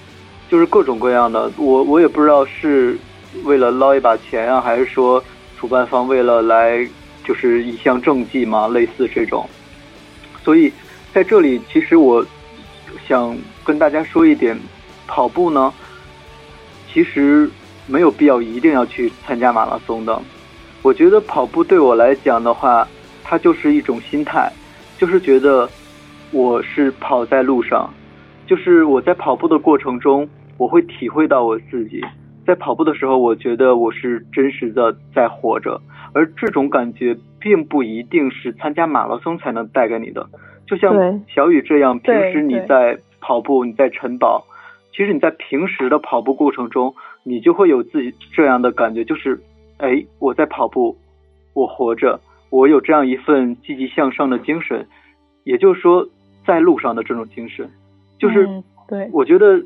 [0.49, 1.51] 就是各种各样的。
[1.57, 2.97] 我我也不知道是
[3.43, 5.23] 为了捞一把钱啊，还是说
[5.59, 6.87] 主办方为了来
[7.23, 9.47] 就是一项政绩嘛，类似这种。
[10.43, 10.73] 所以
[11.13, 12.25] 在这里，其实我
[13.07, 14.57] 想跟大家说一点，
[15.05, 15.71] 跑步呢，
[16.91, 17.49] 其实
[17.85, 20.19] 没有必要一定要去参加马拉松的。
[20.87, 22.87] 我觉得跑步对我来讲的话，
[23.21, 24.49] 它就是一种心态，
[24.97, 25.69] 就是觉得
[26.31, 27.93] 我是跑在路上，
[28.45, 30.25] 就是我在跑步的过程中，
[30.57, 31.99] 我会体会到我自己
[32.45, 35.81] 在跑步的时候，我觉得我是真实的在活着，
[36.13, 40.25] 而这种感觉并不一定是参加马拉松才能带给你的。
[40.65, 40.95] 就像
[41.27, 44.45] 小雨这样，平时你在跑步，你在晨跑，
[44.93, 49.37] 其实你在平时的跑步过程中，你就会有自己这样的感觉，就是。
[49.77, 50.97] 哎，我在跑步，
[51.53, 54.87] 我活着，我有这样一份积极向上的精神，
[55.43, 56.07] 也就是说，
[56.47, 57.69] 在路上的这种精神，
[58.17, 58.47] 就是
[58.87, 59.61] 对，我觉得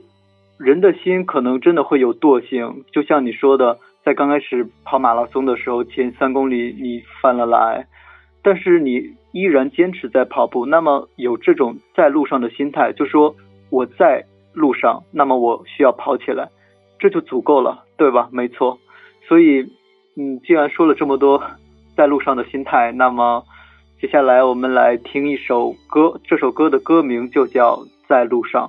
[0.57, 7.87] 人的心可能真的会有惰性，就像你说的，在刚开始跑马拉松的时候，前三公里你犯了来，
[8.43, 13.33] 但是你依然坚持在跑步，那么有这种在路上的心态，就说
[13.69, 16.49] 我在路上，那么我需要跑起来，
[16.99, 18.27] 这就足够了，对吧？
[18.33, 18.77] 没错，
[19.29, 19.71] 所以。
[20.17, 21.41] 嗯，既然说了这么多
[21.95, 23.43] 在路上的心态，那么
[23.99, 27.75] 接下来我们来听一首歌，这首歌的歌名就叫
[28.07, 28.67] 《在路上》。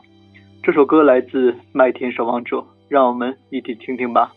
[0.62, 4.32] 这首歌来自麦田守望者，让我们一起听听吧。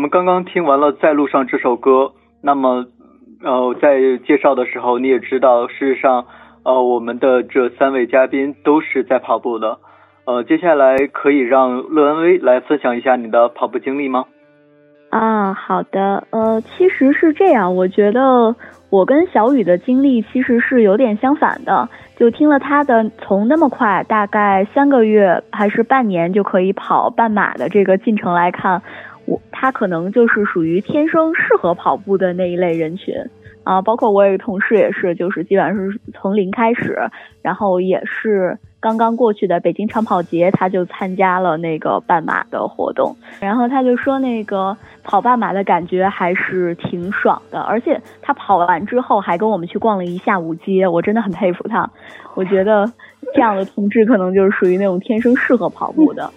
[0.00, 2.12] 我们刚刚听完了《在路上》这首歌。
[2.40, 2.86] 那么，
[3.44, 6.24] 呃，在介绍的时候，你也知道，事实上，
[6.62, 9.76] 呃，我们的这三位嘉宾都是在跑步的。
[10.24, 14.24] 呃，接下来可以让乐恩威来分享一下你的跑步经历吗？
[15.10, 16.26] 啊，好的。
[16.30, 18.56] 呃，其实是这样，我觉得
[18.88, 21.86] 我跟小雨的经历其实是有点相反的。
[22.16, 28.80] 就听了他的从那么快，大概三个月还是半年就可以跑半马的这个进程来看。
[29.26, 33.14] 我他可能就是属于天生适合跑步的那一类人群。
[33.62, 36.98] 啊，包括我有个同事也是，就是基本上是从零开始，
[37.42, 51.88] 然后也是刚刚过去的北京长跑节，他就参加了那个半马的活动，然后他就说那个跑半马的感觉还是挺爽的，而且他跑完之后还跟我们去逛了一下午街，我真的很佩服他，
[52.34, 52.90] 我觉得
[53.34, 56.28] 这样的同志可能就是属于那种天生适合跑步的。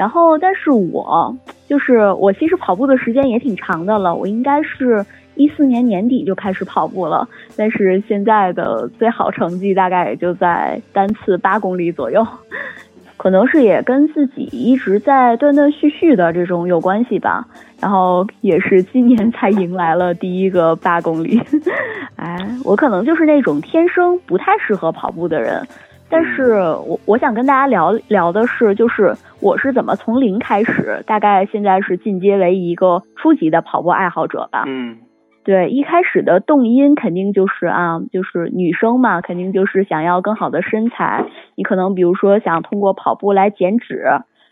[0.00, 1.36] 然后，但是我
[1.68, 4.14] 就是我，其实跑步的时间也挺长的了。
[4.14, 12.26] 我应该是一四年年底就开始跑步了，但是现在的最好成绩大概也就在单次八公里左右，
[13.18, 17.46] 可能是也跟自己一直在断断续续的这种有关系吧。
[17.78, 21.38] 然后也是今年才迎来了第一个八公里，
[22.16, 25.62] 哎，我可能就是那种天生不太适合跑步的人。
[26.10, 26.54] 但是
[26.86, 34.64] 我我想跟大家聊聊的是，就是我是怎么从零开始，大概现在是进阶为一个初级的跑步爱好者吧。
[34.66, 34.98] 嗯，
[35.44, 41.24] 对，一开始的动因肯定就是啊，就是女生嘛，肯定就是想要更好的身材。
[41.54, 44.04] 你可能比如说想通过跑步来减脂，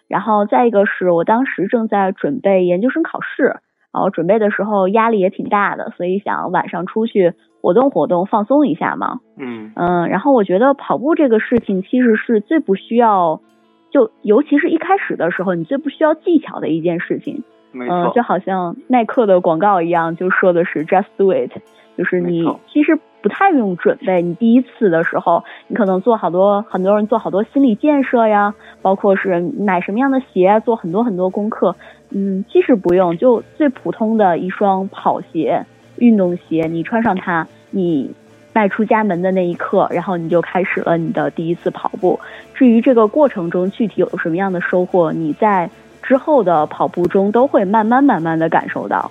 [0.06, 3.56] 然后再一个是我当时正在准备研究生考试，
[3.92, 7.34] 然后准备的时候压力也挺大的，所以想晚上出去。
[7.68, 13.42] 活动活动放松一下嘛，嗯嗯，然后我觉得跑步这个事情其实是最不需要，
[13.90, 17.42] 就尤其是一开始的时候，你最不需要技巧的一件事情。
[17.74, 21.50] 嗯，就好像耐克的广告一样，就说的是 just do it，
[21.98, 22.42] 就是你
[22.72, 31.76] 其实不太用准备，你第一次的时候，你可能做好多很多人做好多心理建设呀，包括是买什么样的鞋，做很多很多功课。
[32.08, 35.66] 嗯，其实不用，就最普通的一双跑鞋、
[35.98, 38.10] 运动鞋，你穿上它，你
[38.52, 42.18] 迈出家门的那一刻，然后你就开始了你的第一次跑步。
[42.54, 45.68] 至于这个过程中具体有什么样的收获，你在。
[46.00, 49.10] 之后的跑步中都会慢慢慢慢的感受到，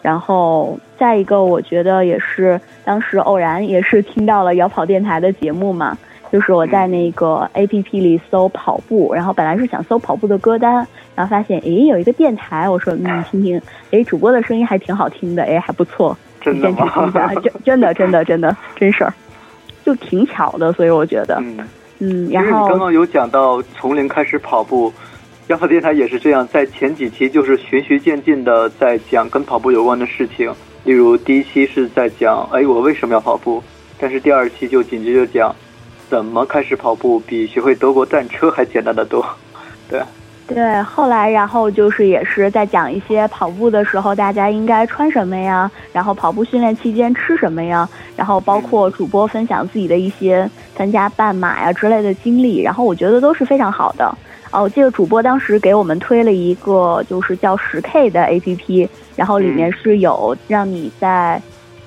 [0.00, 5.98] 然后再一个，我觉得也是当时偶然也是听到了摇跑电台的节目嘛，
[6.32, 10.74] 就是我在那个 A P P 里搜跑步，然后本来是想搜跑步的歌单，
[11.14, 16.16] 然后发现诶有一个电台，我说嗯听听，诶主播的声音还挺好听的，诶还不错，
[16.52, 17.32] 真的吗？
[17.42, 19.12] 真真的真的真的真事儿，
[19.84, 21.58] 就挺巧的，所以我觉得嗯
[21.98, 24.92] 嗯，然后你刚刚有讲到从零开始跑步。
[25.48, 30.52] 摇跑电台也是这样，在前几期就是循序渐进的在讲跟跑步有关的事情，
[30.84, 33.62] 例如第一期是在讲，哎，我为什么要跑步？
[33.98, 35.56] 但是第二期就紧接着讲，
[36.10, 39.26] 怎么开始跑步比学会德国战车还简单的多，
[39.88, 40.02] 对。
[40.48, 47.86] 对，后来然后就是也是在讲一些跑步的时候大家应该穿什么呀，然后跑步训练期间吃什么呀，
[48.16, 54.06] 然后包括主播分享自己的一些参加半马呀之类的经历，然后我觉得都是非常好的。
[54.50, 61.40] 哦，我记得主播当时给我们推了一个，就是叫十 K 的 APP，然后里面是有让你在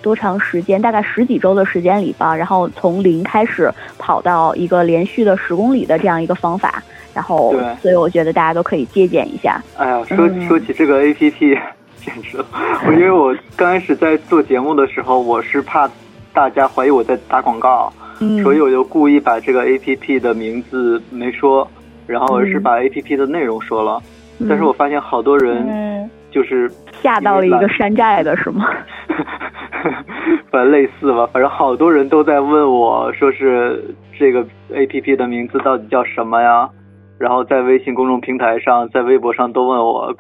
[0.03, 6.83] 多长时间，大概十几周的时间里吧，然后从零开始跑到一个连续的十公里的这样一个方法，
[7.13, 9.61] 然后所以我觉得大家都可以借鉴一下。
[9.77, 11.59] 哎呀，说说起这个 APP，
[11.97, 12.45] 简直了！
[12.87, 15.89] 我因为我刚开始在做节目的时候，我是怕
[16.33, 17.91] 大家怀疑我在打广告，
[18.43, 21.67] 所以我就故意把这个 APP 的名字没说。
[22.07, 24.01] 然后而是把 A P P 的内容说了，
[24.49, 26.69] 但是我发现好多人就是
[27.01, 28.65] 吓到了一个山寨的是吗？
[30.51, 36.67] 反正类似吧，反正好多人都在问我说是这个 A P P 的名字到底叫什么呀？
[37.21, 40.15] 然后在微信公众平台上，在微博上都问我，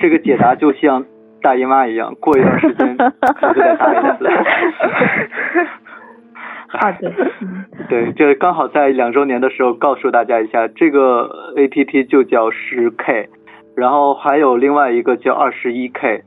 [0.00, 1.04] 这个解答就像
[1.40, 4.26] 大姨妈一样，过一段时间 就再答一次。
[6.72, 7.12] 啊，对，
[7.88, 13.28] 对，这刚好在两周年的时候告诉大家一下，这个 A P P 就叫十 K，
[13.76, 16.24] 然后还有另外一个叫二十一 K，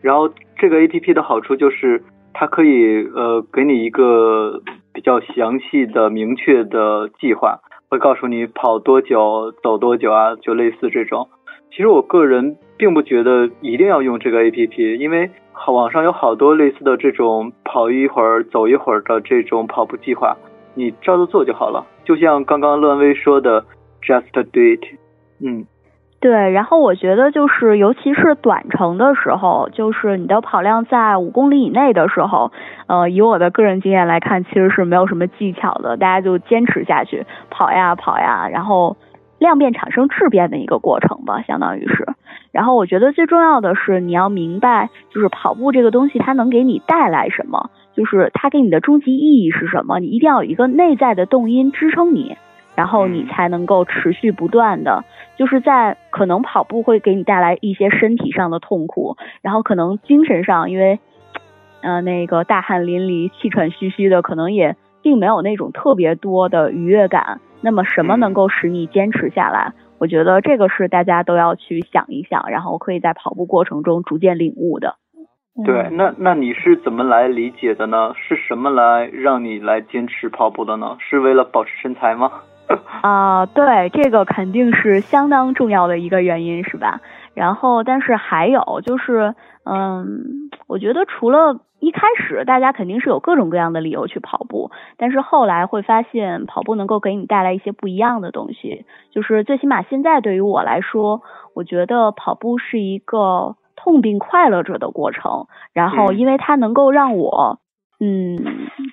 [0.00, 2.02] 然后这个 A P P 的好处就是
[2.32, 4.62] 它可以呃给你一个
[4.94, 7.58] 比较详细的、明确的计划，
[7.88, 11.28] 会告诉你跑多久、走多久啊，就类似这种。
[11.70, 15.30] 其实我个人并不觉得一定要用这个 A P P，因为。
[15.68, 20.36] 网上有好多类似的这种跑一会儿走一会儿的这种跑步计划，
[20.74, 21.84] 你照着做就好了。
[22.04, 23.64] 就像刚刚乐威说的
[24.02, 24.84] ，just do it。
[25.40, 25.66] 嗯，
[26.20, 26.50] 对。
[26.50, 32.52] 然后我觉得就是，尤其是短程的时候，就是你的跑量在五公里以内的时候，
[32.86, 38.96] 呃，以我的个人经验来看，其实是没有什么技巧的，大家就坚持下去，跑呀跑呀，然后。
[39.38, 42.06] 量变产生质变的一个过程吧，相当于是。
[42.52, 50.00] 然后我觉得最重要的是你要明白，就是跑步这个东西它能给你带来什么，就是它给你的终极意义是什么。
[50.00, 52.34] 你一定要有一个内在的动因支撑你，
[52.76, 55.02] 然后你才能够持续不断的。
[55.36, 61.00] 就是在可能跑步会给你带来一些身体上的痛苦，然后可能精神上，因为
[61.82, 67.40] 呃那个大汗淋漓、气喘吁吁的，可能也并没有那种特别多的愉悦感。
[67.62, 69.72] 那么什么能够使你坚持下来？
[69.98, 74.96] 我觉得这个是大家都要去想一想，然后可以在跑步过程中逐渐领悟的。
[75.64, 78.12] 对，那那你是怎么来理解的呢？
[78.14, 80.98] 是什么来让你来坚持跑步的呢？
[81.00, 82.30] 是为了保持身材吗？
[83.02, 87.00] 啊，对，这个肯定是相当重要的一个原因，是吧？
[87.34, 91.60] 然后，但是还有就是，嗯，我觉得除了。
[91.78, 98.86] 一开始大家肯定是有各种各样的理由去跑步，但是后来会发现跑步能够给你带来一些不一样的东西。
[99.10, 101.20] 就是最起码现在对于我来说，
[101.54, 105.48] 我觉得跑步是一个痛并快乐着的过程。
[105.74, 107.58] 然后因为它能够让我，
[107.98, 108.36] 嗯，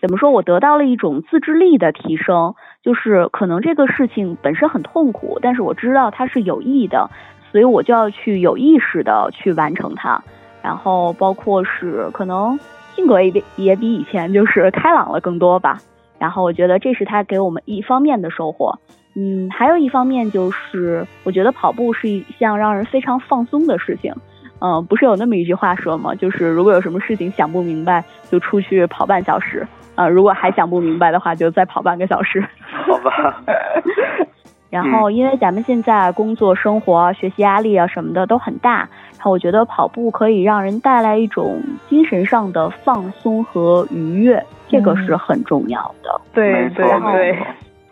[0.02, 2.56] 怎么说我得到了一种自制力的提升。
[2.84, 7.10] 就是可能这个事情本身很痛苦，但是我知道它是有益的，
[7.50, 10.22] 所以我就要去有意识的去完成它。
[10.62, 12.60] 然后包括是可能
[12.94, 15.80] 性格也比也比以前就是开朗了更多吧。
[16.20, 18.78] 然后我觉得这是他给我们一方面的收获。
[19.16, 24.14] 嗯，还有一方面就是我觉得跑步是一项让人非常放松的事情。
[24.66, 26.16] 嗯，不是有那么一句话说吗？
[26.16, 28.02] 就是如果有什么事情想不明白，
[28.32, 29.68] 就出去跑半小时。
[29.96, 32.42] 啊，如果还想不明白的话，就再跑半个小时。
[32.88, 33.44] 好吧。
[34.72, 38.78] 然后因为咱们现在工作、生活、学习压力啊什么的都很大。
[39.12, 46.22] 然后我觉得跑步可以让人带来一种精神上的放松和愉悦，这个是很重要的。
[46.34, 47.38] 对对对，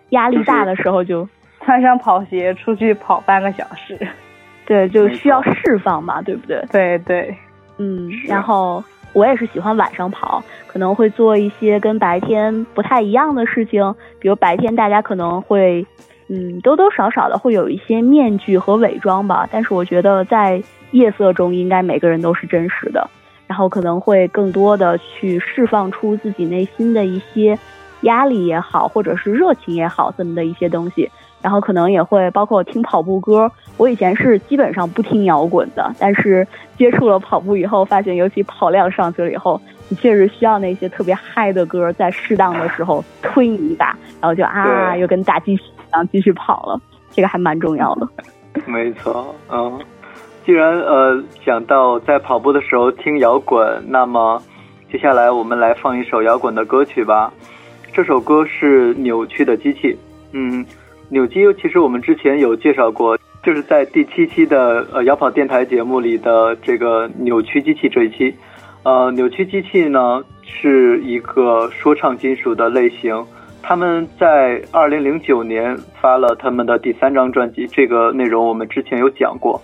[0.09, 1.27] 压力大的时候就
[1.63, 4.07] 穿上跑鞋出去跑半个小时。
[4.71, 6.63] 对，就需要释放嘛，对不对？
[6.71, 7.35] 对对，
[7.77, 15.85] 嗯，然后我也是喜欢晚上跑，可能会做一些跟白天不太一样的事情，比如白天大家可能会，
[16.29, 23.05] 嗯，多多少少的会有一些面具和伪装吧，但是我觉得在夜色中，应该每个人都是真实的，
[23.47, 27.59] 然后可能会更多的去释放出自己内心的一些
[28.03, 31.11] 压力也好，或者是热情也好，这么的一些东西。
[31.41, 33.51] 然后可能也会包括听跑步歌，
[33.81, 39.59] 我以前是基本上不听摇滚的，但是接触了跑步以后，发现尤其跑量上去了以后，
[39.89, 46.79] 你确实需要那些特别嗨的歌，在适当的时候推你一把，然后就啊，又跟打鸡血一样继续跑了，
[47.09, 48.07] 这个还蛮重要的。
[48.67, 49.79] 没错，嗯，
[50.45, 54.39] 既然呃讲到在跑步的时候听摇滚，那么
[54.91, 57.33] 接下来我们来放一首摇滚的歌曲吧。
[57.91, 59.91] 这首歌是《扭曲的机器》，
[60.33, 60.63] 嗯。
[61.13, 68.35] 扭机其实我们之前有介绍过，就是在第七期的呃摇跑电台节目里的这个扭曲机器这一期。
[68.83, 73.25] 呃，扭曲机器呢是一个说唱金属的类型，
[73.61, 79.61] 他们在二零零九年发了他们的第三张专辑，这个内容我们之前有讲过。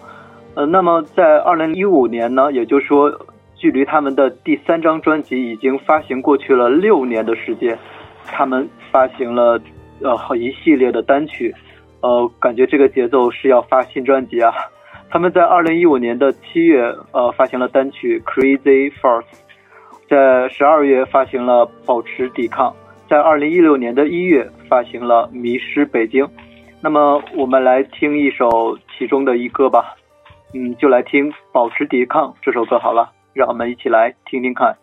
[0.56, 3.12] 呃，那么在二零一五年呢，也就是说，
[3.56, 7.78] 距离他们的第三张专辑已经发行过去了六年的时间，
[8.26, 9.60] 他们发行了。
[10.00, 11.52] 呃好，一系列的单曲，
[12.02, 14.54] 呃，感觉这个节奏是要发新专辑啊。
[15.10, 19.24] 他们在二零一五年的七月，呃，发行了单曲《Crazy Force》，
[20.10, 22.70] 在十二月发行了《保持抵抗》，
[23.10, 26.26] 在二零一六年的一月发行了《迷失北京》。
[26.82, 29.96] 那么，我们来听一首其中的一歌吧。
[30.54, 34.76] 嗯，就来听《保持抵抗》这首歌好了，让我们一起来听听看。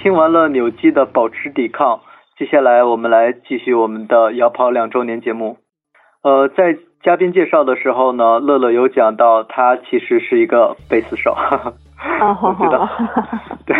[0.00, 2.00] 听完了扭机的保持抵抗，
[2.38, 5.56] 接下来我们来继续我们的摇跑两周年节目。
[6.22, 12.88] 呃，在嘉宾介绍的时候呢，乐乐有讲到他其实是一个贝斯手， 我知道。
[13.66, 13.76] 对，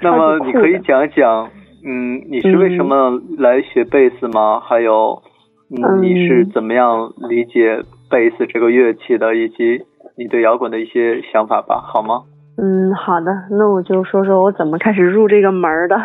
[0.00, 1.50] 那么你可以讲一讲，
[1.84, 4.60] 嗯，你是为什么来学贝斯吗？
[4.60, 5.22] 还有，
[5.70, 9.84] 嗯，你是怎么样理解贝斯这个乐器的，以及
[10.16, 12.22] 你对摇滚的一些想法吧，好吗？
[12.56, 15.96] 嗯，好的，那我就说说我怎么开始入这个门的。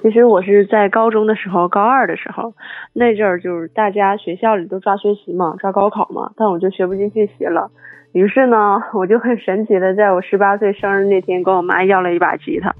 [0.00, 2.52] 其实我是在高中的时候，高二的时候，
[2.92, 7.70] 那阵儿就是大家学校里都抓学习嘛，抓高考嘛，但我就学不进去习了。
[8.12, 12.74] 于是呢，我就很神奇的，在我十八岁生日那天，跟我妈要了一把吉他，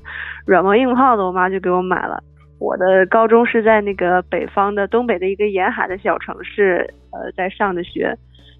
[0.46, 2.22] 软磨硬泡的，我妈就给我买了。
[2.60, 8.16] 我的高中是在那个北方的东北的一个沿海的小城市，呃，在上的学。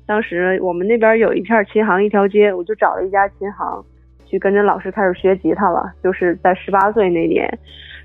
[0.07, 3.85] 当时我们那边有一片琴行一条街，我就找了一家琴行。
[4.27, 7.49] 去跟着老师开始学吉他了，就是在十八岁那年。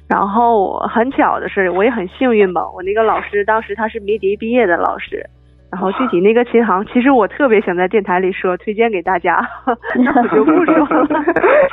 [0.08, 2.62] 然后很巧的是，我也很幸运吧。
[2.76, 5.24] 我那个老师当时他是迷笛毕业的老师。
[5.72, 9.40] 然后具体那个琴行，其实我特别想在电台里说，推荐给大家，
[10.04, 11.08] 那我就不说了。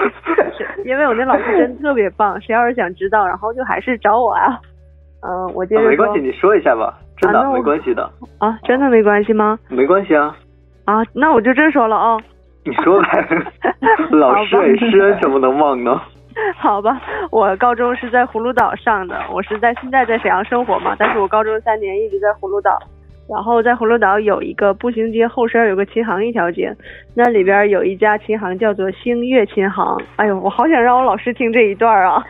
[0.84, 4.60] 因为我那老师真特别棒，谁要是想知道，然后就还是找我啊。
[5.22, 5.88] 嗯，我接着说。
[5.88, 8.02] 没关系，你说一下吧，真的没关系的。
[8.38, 9.58] 啊，真的没关系吗？
[9.70, 10.36] 没关系啊。
[10.84, 12.18] 啊，那我就真说了啊。
[12.66, 13.08] 你说呗，
[14.10, 16.00] 老师哎，师恩怎么能忘呢？
[16.58, 17.00] 好吧，
[17.30, 22.78] 我高中是在葫芦岛上的，我是在现在在沈阳生活嘛，但是我高中三年一直在葫芦岛，
[23.30, 26.76] 然后在葫芦岛有一个步行街后身有个琴行一条街，
[27.14, 32.22] 那里边有一家琴行叫做星月琴行，哎呦，我好想让我老师听这一段 啊。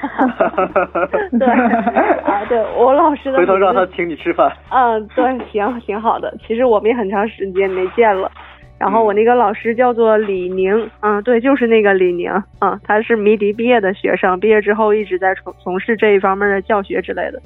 [1.38, 3.38] 对啊，对我老师的。
[3.38, 4.52] 回头让他请你吃饭。
[4.70, 6.32] 嗯，对，行，挺好的。
[6.46, 8.30] 其实我们也很长时间没见了。
[8.78, 17.40] 然后我那个老师叫做李宁，嗯，对，就是那个李宁，嗯，他是迷笛毕业的学生，毕业之后一直在从从事这一方面的教学之类的。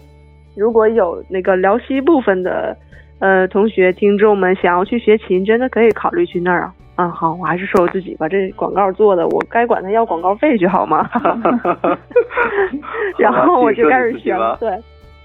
[0.56, 2.76] 如果有那个辽西部分的
[3.20, 6.74] 呃同学听众们想要去学琴，真的可以考虑去那儿啊。
[6.96, 11.08] 嗯，好，我还是说我自己吧，这广告做的，我该管他要广告费去好吗？
[13.16, 14.68] 然后我就开始学了，对，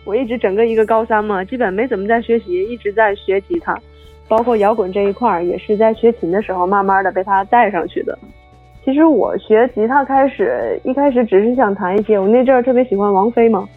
[0.05, 3.75] 我一直整个一个高三嘛，基本没怎么在学习，一直在学吉他。
[4.27, 8.17] 包括摇滚这一块儿，也是在学琴的时候，慢慢的被他带上去的。
[8.83, 13.67] 其实我学吉他开始，一开始只是想弹一些，我那阵儿特别喜欢王菲嘛，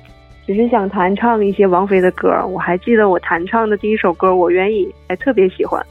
[0.47, 2.29] 只是想弹唱一些王菲的歌。
[2.47, 5.85] 我还记得我弹唱的第一首歌《我愿意》，还特别喜欢。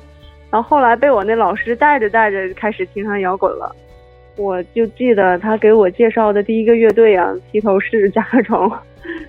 [0.49, 3.75] 然后后来被我那老师带着带着，开始听上摇滚了。
[4.37, 8.71] 我就记得他给我介绍的第一个乐队啊，披头士、甲壳虫。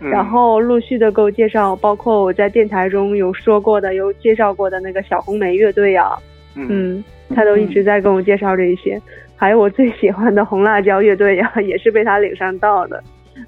[0.00, 6.16] 然后陆续的给我介绍，包括我在电台中有说过的、有介绍过的那个小红梅乐队啊，
[6.54, 7.02] 嗯，
[7.34, 9.00] 他都一直在跟我介绍这些。
[9.36, 13.02] 还有我最喜欢的红辣椒乐队呀， 也是被他领上道的。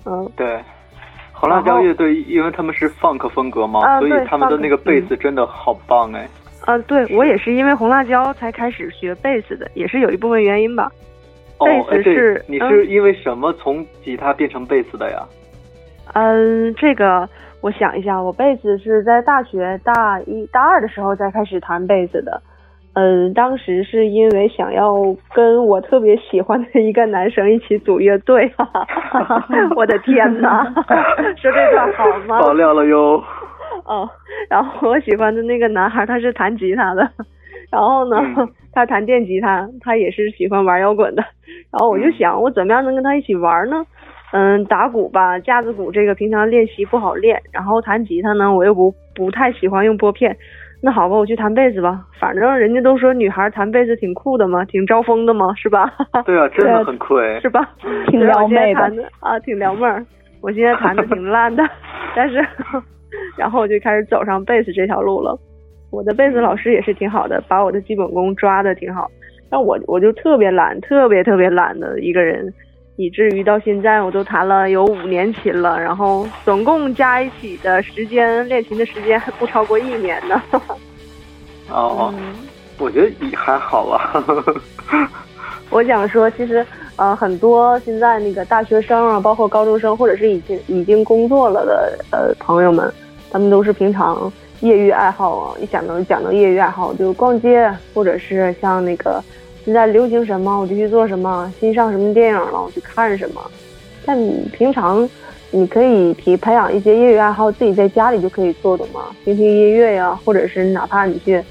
[0.07, 0.59] 嗯，对，
[1.33, 6.29] 红辣椒乐队，因为他们是 funk 风格嘛，所以他们的那个贝斯真的好棒哎。
[6.65, 10.91] 啊，对我也是因为红辣椒才开始学贝斯的，也是有一部分原因吧。
[11.59, 15.27] 贝斯是，你是因为什么从吉他变成贝斯的呀？
[15.29, 15.40] 嗯，
[16.77, 17.29] 这个
[17.61, 22.41] 我想一下，我贝斯是在大学大一大二的时候才开始弹贝斯的。
[22.95, 24.95] 嗯，当时是因为想要
[25.33, 28.53] 跟我特别喜欢的一个男生一起组乐队。
[29.77, 30.65] 我的天哪，
[31.37, 32.41] 说这段好吗？
[32.41, 33.23] 爆料了哟。
[33.87, 34.09] 哦，
[34.49, 37.09] 然后我喜欢的那个男孩他是弹吉他的，
[37.71, 38.17] 然后呢，
[38.73, 41.23] 他弹电吉他，他也是喜欢玩摇滚的。
[41.71, 43.77] 然后我就想，我怎么样能跟他一起玩呢？
[43.77, 44.00] 嗯，
[44.69, 50.37] 打鼓吧，架子鼓这个平常练习不好练，然后弹吉他呢，我又不不太喜欢用拨片。
[50.83, 55.93] 那好吧，我去弹贝斯吧，反正人家都说女孩弹贝斯挺酷的嘛，挺招风的嘛，是吧？
[56.25, 57.69] 对啊，真的很酷哎，是吧？
[58.07, 58.81] 挺撩妹的
[59.21, 60.05] 啊，挺撩妹儿。
[60.41, 61.63] 我现在弹的挺烂的，
[62.17, 62.37] 但是，
[63.37, 65.39] 然后我就开始走上贝斯这条路了。
[65.93, 69.07] 我的贝斯老师也是挺好的，把我的基本功抓的挺好。
[69.51, 72.51] 但我我就特别懒，特别特别懒的一个人。
[72.97, 80.43] 以至于到现在我都弹了有五年琴了，然后总共加一起的时间练琴的时间还不超过一年呢。
[81.71, 82.13] 哦，
[82.79, 84.23] 我觉得也还好吧。
[85.71, 86.67] 我想说，其实
[86.97, 92.93] 呃，很多现在那个大学生啊，包括高中生，或者是已经已经工作了的呃朋友们，
[93.31, 94.31] 他们都是平常
[94.61, 95.57] 业余爱好啊。
[95.59, 99.25] 一想到讲到业余爱好，就逛街，或者是像那个。
[99.65, 103.41] 现在流行什么我就去做什么，新上什么电影了我去看什么。
[104.05, 105.09] 但你平常
[105.51, 111.43] 你可以提培养一些业余爱好，自己在家里就可以做的嘛，听听音乐呀，或者是哪怕你去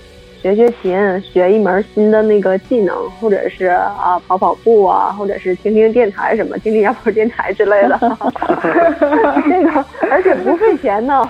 [0.41, 7.99] 学学琴，学一门新的那个技能，或者是啊跑跑步啊，或者是听听电台什么，听听摇滚电台之类的。
[9.47, 11.30] 这个而且不费钱呢。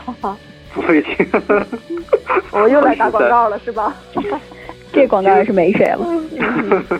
[0.71, 1.27] 不费钱。
[2.51, 3.95] 我又来打广告了， 是吧？
[4.91, 6.05] 这广告也是没谁了。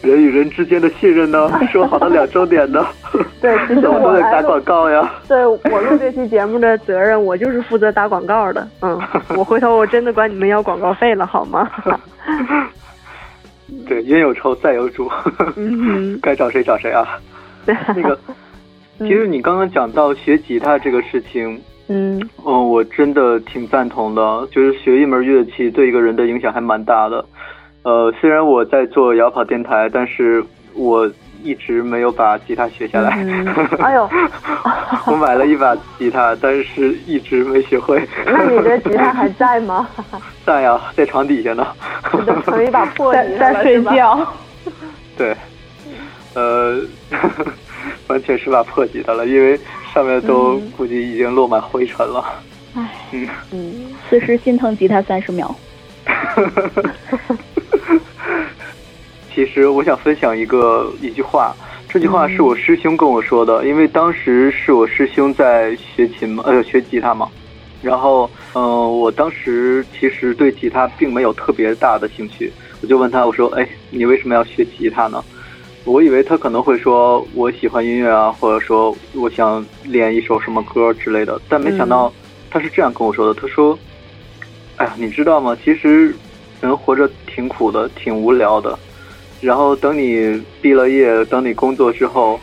[0.00, 1.50] 人与人之间的信任呢？
[1.72, 2.86] 说好的两周年呢？
[3.42, 5.12] 对，其实我都在打广告呀。
[5.26, 5.58] 对我
[5.90, 8.66] 录这期节目的责任，我就是负责打广告的。
[8.80, 9.00] 嗯，
[9.36, 11.68] 我回头我真的管你们要广告费了，好吗？
[13.86, 15.10] 对，冤有仇，债有主。
[15.56, 17.18] 嗯，该找谁找谁啊？
[17.66, 18.18] 那个，
[18.98, 24.46] 其实你刚刚讲到学吉他这个事情，嗯，嗯，我真的挺赞同的。
[24.50, 27.24] 就是学一门乐器对一个人的影响还蛮大的。
[27.82, 31.10] 呃，虽然我在做摇跑电台，但是我
[31.42, 33.10] 一直没有把吉他学下来。
[33.78, 34.08] 哎呦，
[35.06, 38.06] 我买了一把吉他，但是一直没学会。
[38.26, 39.88] 那你的吉他还在吗？
[40.44, 41.66] 在呀，在床底下呢。
[42.44, 44.26] 成一把破吉他在睡觉。
[45.16, 45.34] 对，
[46.34, 46.80] 呃，
[48.08, 49.58] 完全是把破吉他了，因为
[49.92, 52.24] 上面都估计已经落满灰尘了。
[52.74, 53.74] 唉，嗯嗯，
[54.08, 55.54] 此时心疼吉他三十秒。
[59.34, 61.54] 其实我想分享一个一句话，
[61.88, 67.28] 这句话是我师兄跟我说的，因为当时是我师兄在学琴嘛，呃，学吉他嘛。
[67.80, 68.62] 然后，嗯，
[68.98, 75.24] 我当时其实对吉他并没有特别大的兴趣，我就问他，我说，哎，你为什么要学吉他呢？
[75.88, 82.12] 我以为他可能会说我喜欢音乐啊，或者说我想练一首什么歌之类的，但没想到
[82.50, 83.76] 他是这样跟我说的，他说，
[84.76, 85.56] 哎呀，你知道吗？
[85.64, 86.14] 其实
[86.60, 88.78] 人活着挺苦的，挺无聊的。
[89.40, 92.38] 然后等你毕了业，等你工作之后，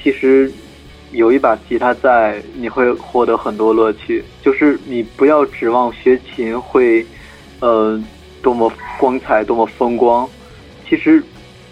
[0.00, 0.52] 其实
[1.10, 4.22] 有一把吉他在，你会获得很多乐趣。
[4.42, 7.04] 就是你不要指望学琴会，
[7.58, 8.00] 呃，
[8.40, 10.28] 多么光彩，多么风光。
[10.88, 11.22] 其实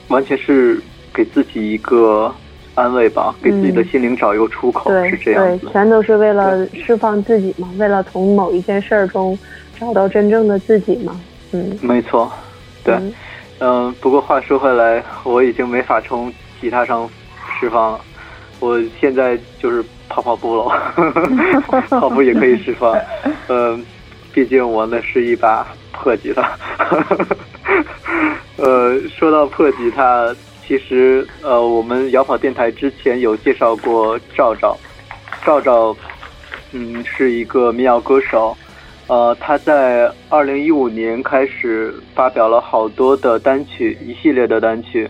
[0.08, 0.80] 完全是
[1.18, 2.32] 给自己一个
[2.76, 5.66] 安慰吧，给自己的心灵找一个出口，是这样子。
[5.66, 9.36] 对，全都是为了释放自己嘛，为了从某一件事儿中
[9.80, 11.20] 找到真正的自己嘛。
[11.50, 12.30] 嗯，没错，
[12.84, 12.94] 对。
[13.58, 17.10] 嗯，不过话说回来，我已经没法从吉他上
[17.58, 18.00] 释放了。
[18.60, 20.94] 我现在就是跑跑步了，
[21.90, 22.96] 跑步也可以释放。
[23.48, 23.84] 嗯，
[24.32, 26.48] 毕竟我那是一把破吉他。
[28.56, 30.34] 呃，说到破吉他，
[30.68, 34.76] 其实呃，我们摇跑电台之前有介绍过赵赵，
[35.42, 35.96] 赵赵，
[36.72, 38.54] 嗯，是一个民谣歌手。
[39.06, 45.08] 呃，他在二零一五年开始发表了好多的单曲，一系列的单曲。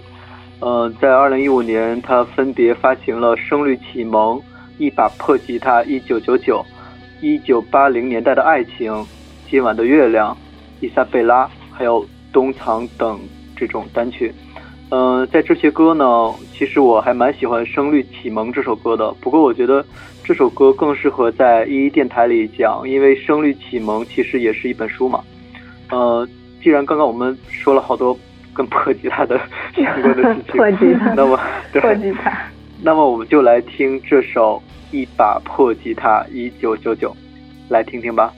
[0.61, 4.37] 呃，在二零一五年，他分别发行了《声律启蒙》、
[4.79, 6.65] 《一把破吉他》、一九九九、
[7.21, 9.05] 一九八零年代的爱情、
[9.51, 10.39] 今晚的月亮、
[10.79, 13.19] 伊莎贝拉，还有冬藏等
[13.57, 14.33] 这种单曲。
[14.91, 16.05] 嗯，在这些歌呢，
[16.55, 19.13] 其实我还蛮喜欢《声律启蒙》这首歌的。
[19.21, 19.85] 不过我觉得
[20.25, 25.23] 这首歌更适合在一一电台里讲，因为《声律启蒙》其实也是一本书嘛。
[25.91, 26.27] 呃，
[26.63, 28.19] 既然刚刚我们说了好多
[28.55, 29.39] 跟破吉他的
[29.77, 31.39] 相关的事情，破吉他，那么
[31.73, 32.49] 破吉他，
[32.83, 34.63] 那么我们就来听这首
[34.97, 37.15] 《一把破吉他》一九九九，
[37.69, 38.33] 来听听吧。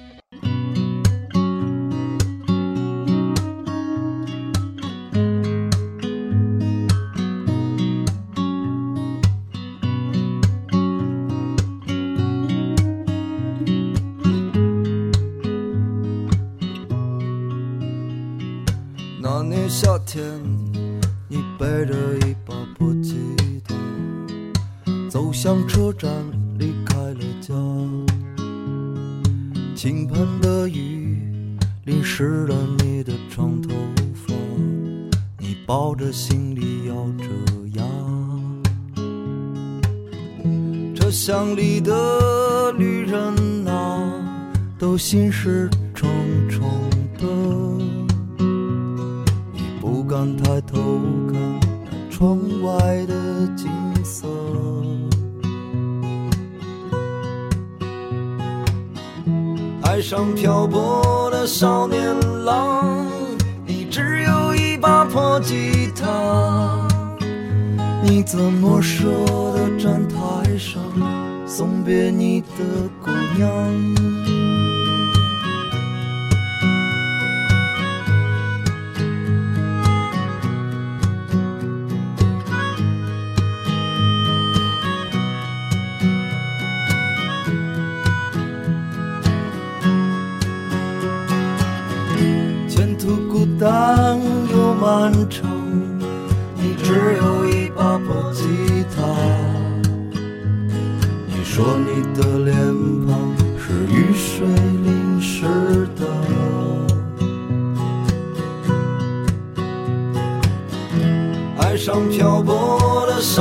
[45.00, 45.66] 心事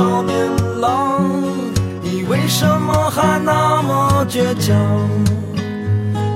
[0.00, 0.34] 少年
[0.80, 1.20] 郎，
[2.02, 4.74] 你为什么还那么倔强？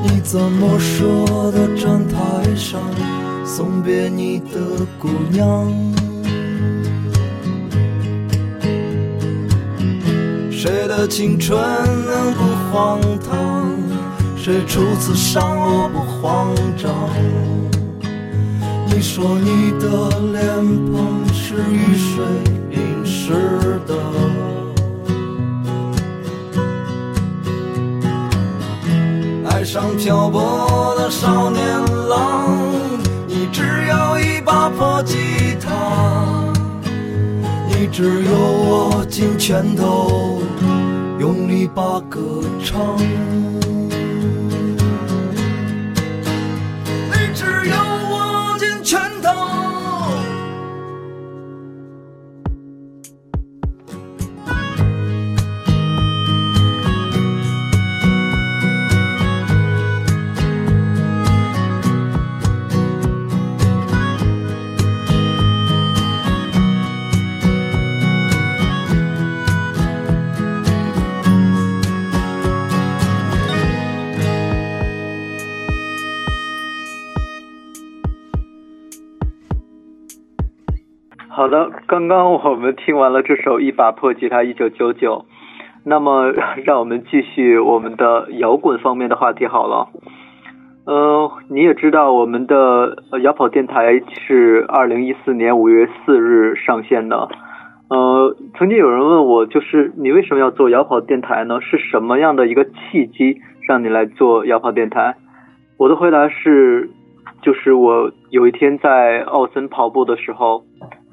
[0.03, 1.03] 你怎么舍
[1.51, 2.79] 得站台上？
[3.43, 5.67] 送别你的姑娘，
[10.51, 11.59] 谁的青春
[12.05, 13.01] 能不荒
[13.31, 13.67] 唐？
[14.37, 16.93] 谁初次上路不慌张？
[18.89, 20.45] 你说你的脸
[20.93, 22.23] 庞是雨水
[23.35, 23.95] 值得，
[29.51, 31.61] 爱上漂泊的少年
[32.09, 32.49] 郎。
[33.27, 35.17] 你只有一把破吉
[35.61, 35.73] 他，
[37.69, 40.41] 你只有握紧拳头，
[41.19, 42.21] 用力把歌
[42.63, 42.97] 唱。
[81.87, 85.19] 刚刚我们听完了这首《一把破吉他一九九九》，
[85.85, 86.33] 那么
[86.65, 89.89] 让我们继续我们的摇滚方面的话题好了。
[90.87, 97.29] 呃，你也知道我们的摇跑电台是二零一四年五月四日上线的。
[97.91, 101.61] 呃，曾经有人问我，就是你为什么要做摇跑电台呢？
[101.61, 105.17] 是什么样的一个契机让你来做摇跑电台？
[105.77, 106.89] 我的回答是，
[107.43, 110.65] 就是我有一天在奥森跑步的时候。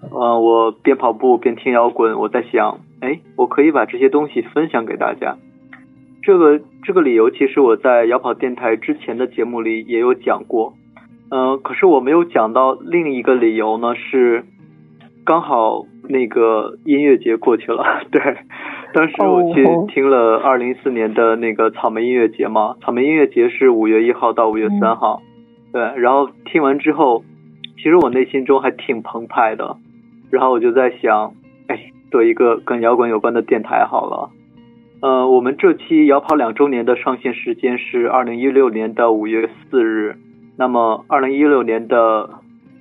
[0.09, 5.37] 呃，我边跑步边听摇滚，我在想，哎，我可以把这些东西分享给大家。
[6.23, 10.73] 这个这个理由，其实我在摇跑电台之前的节目里也有讲过。
[11.29, 14.43] 嗯，可是我没有讲到另一个理由呢，是
[15.23, 18.03] 刚好那个音乐节过去了。
[18.11, 18.21] 对，
[18.93, 25.21] 当时我去听了二零一四年的那个草莓音乐节嘛，草莓音乐节是五月一号到五月三号。
[25.71, 27.23] 对，然后听完之后，
[27.77, 29.77] 其实我内心中还挺澎湃的。
[30.31, 31.33] 然后我就在想，
[31.67, 34.29] 哎，做一个跟摇滚有关的电台好了。
[35.01, 40.15] 呃，我们这期摇跑两周年的上线时间是二零一六年的五月四日。
[40.57, 42.29] 那么，二零一六年的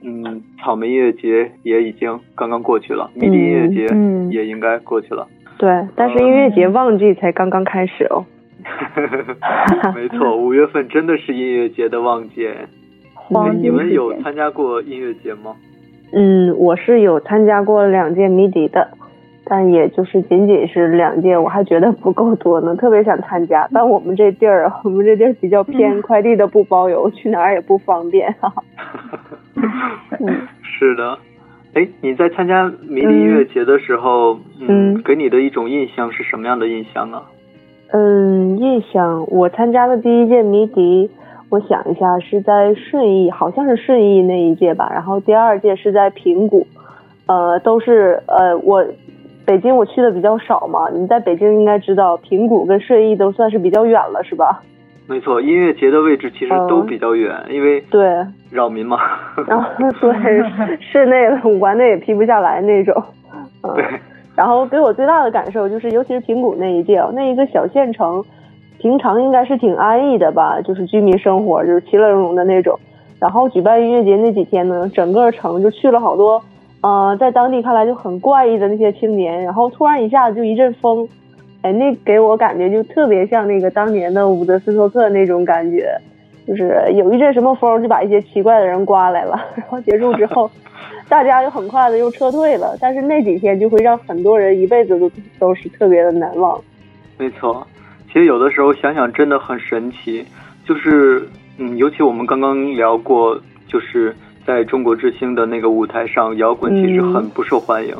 [0.02, 3.86] 嗯草莓音乐节也已经刚刚过去了，迷笛音乐节
[4.30, 5.26] 也应该过去了。
[5.58, 8.24] 对，但是音乐节旺季才刚刚开始哦。
[9.94, 12.48] 没错，五月份真的是音乐节的旺季。
[13.62, 15.56] 你们有参加过音乐节吗？
[16.12, 18.88] 嗯，我是有参加过两届迷笛的，
[19.44, 23.68] 但也就是仅仅是两届，我还觉得不够多呢，特别想参加。
[23.72, 28.32] 但我们这地儿，我们这地儿比较偏，快递都不包邮，去哪儿也不方便。
[28.40, 28.62] 哈哈。
[30.62, 31.18] 是的，
[31.74, 37.22] 哎，你在参加迷笛音乐节的时候，嗯，给你的一种印象是什么样的印象呢？
[37.92, 41.10] 嗯，印象，我参加的第一届迷笛。
[41.50, 44.88] 我想一下，是在顺义，好像是顺义那一届吧。
[44.92, 46.64] 然后第二届是在平谷，
[47.26, 48.86] 呃，都是呃，我
[49.44, 50.88] 北京我去的比较少嘛。
[50.92, 54.62] 你在北京应该知道，平谷跟顺义都算是比较远了，是吧？
[55.08, 58.08] 没错，音乐节的位置其实都比较远，因为对
[58.52, 58.96] 扰民嘛。
[59.48, 59.68] 然后
[60.00, 60.12] 对
[60.78, 63.02] 室内的五环内也批不下来那种。
[63.74, 63.84] 对。
[64.36, 68.24] 然后给我最大的感受就是，尤其是平谷那一届，那一个小县城。
[68.80, 72.78] 平常应该是挺安逸的吧，就是居民生活就是其乐融融的那种。
[73.18, 76.42] 然后举办音乐节那几天呢，整个城就去了好多，
[76.80, 79.42] 呃，在当地看来就很怪异的那些青年。
[79.44, 81.06] 然后突然一下子就一阵风，
[81.60, 85.94] 哎，那给我感觉就特别像那个当年的伍德斯托克那种感觉，
[86.46, 89.38] 就是有一阵什么风就把一些奇怪的人刮来了。
[89.54, 90.50] 然后结束之后，
[91.06, 92.74] 大家就很快的又撤退了。
[92.80, 96.58] 但是那几天就会让很多人一辈子都都是特别的难忘。
[97.18, 97.66] 没错。
[98.12, 100.24] 其实有的时候想想真的很神奇，
[100.66, 107.94] 就是嗯，尤其我们刚刚聊过，就是在中国之星的那个舞台上，摇滚其实很不受欢迎。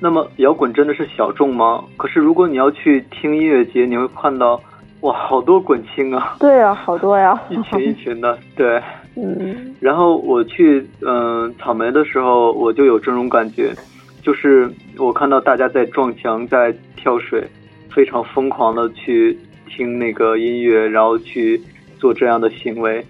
[0.00, 1.82] 那么摇滚真的是小众吗？
[1.96, 4.60] 可是如果你要去听音乐节，你会看到
[5.00, 6.36] 哇，好多滚青啊！
[6.38, 8.38] 对啊，好多呀， 一群一群的。
[8.54, 8.80] 对，
[9.16, 9.74] 嗯。
[9.80, 13.72] 然后我去嗯草莓的时候，我就有这种感觉，
[14.22, 17.42] 就是我看到大家在撞墙，在跳水，
[17.94, 19.38] 非常疯狂的去
[19.68, 21.60] 听那个音乐，然后去
[21.98, 23.04] 做这样的行为，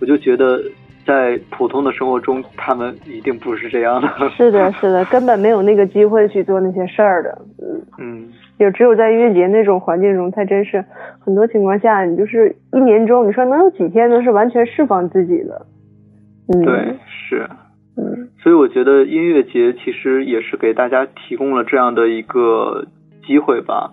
[0.00, 0.62] 我就觉得。
[1.06, 4.08] 在普通的生活中，他们一定不是这样的。
[4.36, 7.38] 是的，是的，根本没有那个机会去做那些事儿的。
[7.58, 8.28] 嗯嗯，
[8.58, 10.84] 也只有在音乐节那种环境中，才真是
[11.18, 15.66] 很多情况下，你就是一年中，你说能有几天能是完全释放自己的？
[16.54, 17.48] 嗯，对，是。
[17.96, 22.86] 嗯，所以我觉得音乐节其实也是给大家提供了这样的一个
[23.26, 23.90] 机会吧，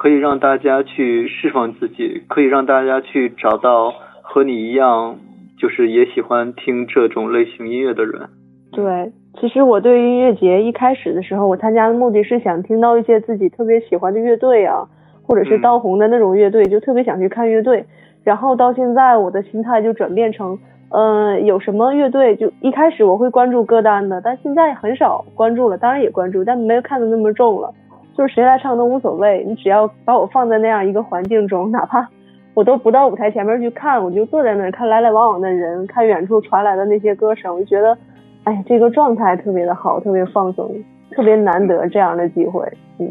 [0.00, 3.92] 可以让大家去释放自己，可以让大家去找到
[4.22, 5.16] 和你一样。
[5.60, 8.28] 就是也喜欢听这种类型音乐的人。
[8.70, 14.86] 对，其实我对音乐节一开始的时候，我参加的目的是想听到一些自己特别喜欢的乐队啊，
[15.24, 17.84] 或者是当红的那种乐队，就特别想去看乐队。
[18.22, 20.56] 然后到现在，我的心态就转变成，
[20.90, 25.76] 嗯，有什么乐队就一开始我会关注歌单的，但现在很少关注了。
[25.76, 27.74] 当然也关注，但没有看的那么重了。
[28.18, 32.04] 就是谁来唱都无所谓，你只要把我放在那样一个环境中，哪怕。
[32.52, 37.96] 我都不到舞台前面去看，我就坐在那儿看来来往往的人，看远处传来的那些歌声，我就觉得，
[38.42, 40.68] 哎，这个状态特别的好，特别放松，
[41.12, 42.66] 特别难得这样的机会。
[42.98, 43.08] 嗯，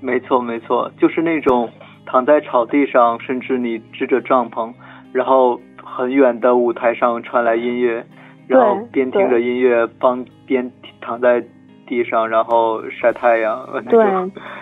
[0.00, 1.68] 没错没错，就是那种
[2.06, 4.72] 躺在草地上，甚至你支着帐篷，
[5.12, 8.02] 然后很远的舞台上传来音乐，
[8.46, 11.44] 然后边听着音乐帮边躺在
[11.86, 14.04] 地上，然后晒太阳， 对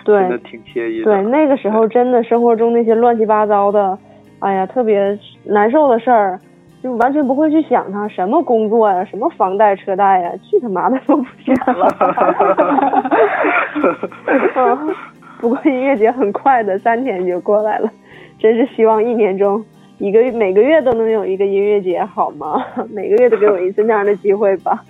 [0.03, 1.05] 对，真的挺惬意的。
[1.05, 3.97] 对，那个时候真的生活中那些乱七八糟的。
[4.39, 6.39] 哎呀，特别难受的事儿，
[6.83, 11.87] 就完全不会去想它，什么工作呀，什么房贷车贷呀，去他妈的都不想了。
[15.39, 17.89] 不过音乐节很快的，三天就过来了，
[18.37, 19.63] 真是希望一年中
[19.97, 22.63] 一个月每个月都能有一个音乐节，好吗？
[22.93, 24.83] 每个月都给我一次那样的机会吧。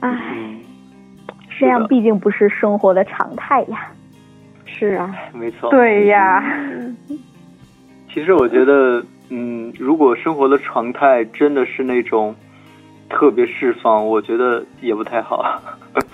[0.00, 0.16] 唉，
[1.58, 3.90] 这样毕竟不是生活的常态呀。
[4.64, 5.70] 是啊，没错。
[5.70, 6.42] 对呀。
[8.12, 12.34] 其实我觉得，嗯，如果生活的常态真的是那种
[13.08, 15.60] 特别释放，我觉得也不太好。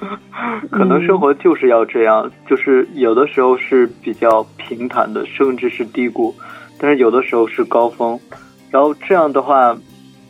[0.70, 6.34] 可能生活就是要这样，就是有的时候是比较平坦的，甚至是低谷，
[6.78, 8.18] 但是有的时候是高峰。
[8.70, 9.76] 然后这样的话，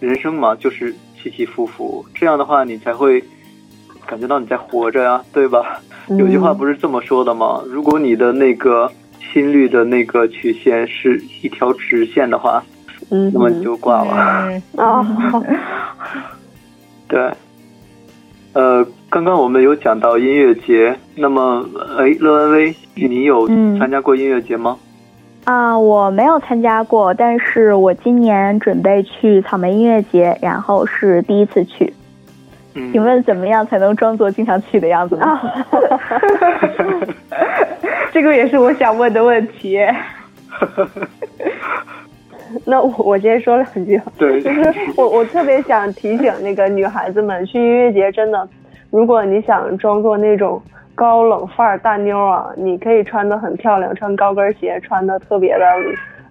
[0.01, 2.05] 人生嘛，就是起起伏伏。
[2.15, 3.23] 这样的话，你才会
[4.07, 5.81] 感觉到你在活着呀，对吧？
[6.09, 7.63] 有句话不是这么说的吗？
[7.69, 8.91] 如果你的那个。
[9.33, 12.63] 心率的那个曲线是一条直线的话，
[13.11, 14.13] 嗯，那么你就挂了
[14.77, 15.05] 啊。
[17.09, 17.33] 对，
[18.53, 21.67] 呃，刚刚我们有讲到音乐节，那么，
[21.99, 24.77] 哎，乐恩威，你有参加过音乐节吗？
[25.45, 31.93] 啊，我没有参加过，但是我今年准备去草莓音乐节，然后是第一次去。
[32.75, 35.25] 请问怎么样才能装作经常去的样子呢？
[38.13, 39.79] 这个也是我想问的问题。
[42.65, 44.01] 那我我先说两句。
[44.19, 44.63] 对，就 是
[44.97, 48.49] 我我特别想提醒那个女孩子们，去音乐节真的，
[48.91, 50.61] 如果你想装作那种
[50.95, 55.65] 高冷范儿大妞啊，你可以穿的很漂亮，穿高跟鞋，穿的特别的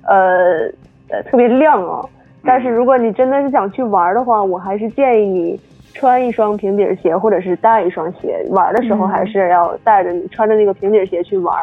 [0.08, 0.70] 呃
[1.10, 2.06] 呃特别亮啊。
[2.46, 5.60] 但是如果你真的是想去玩的话，我还是建议你。
[5.94, 11.56] 穿一双平底鞋，或者是带一双鞋，玩的时候还是要带着你穿着那个平底鞋去玩，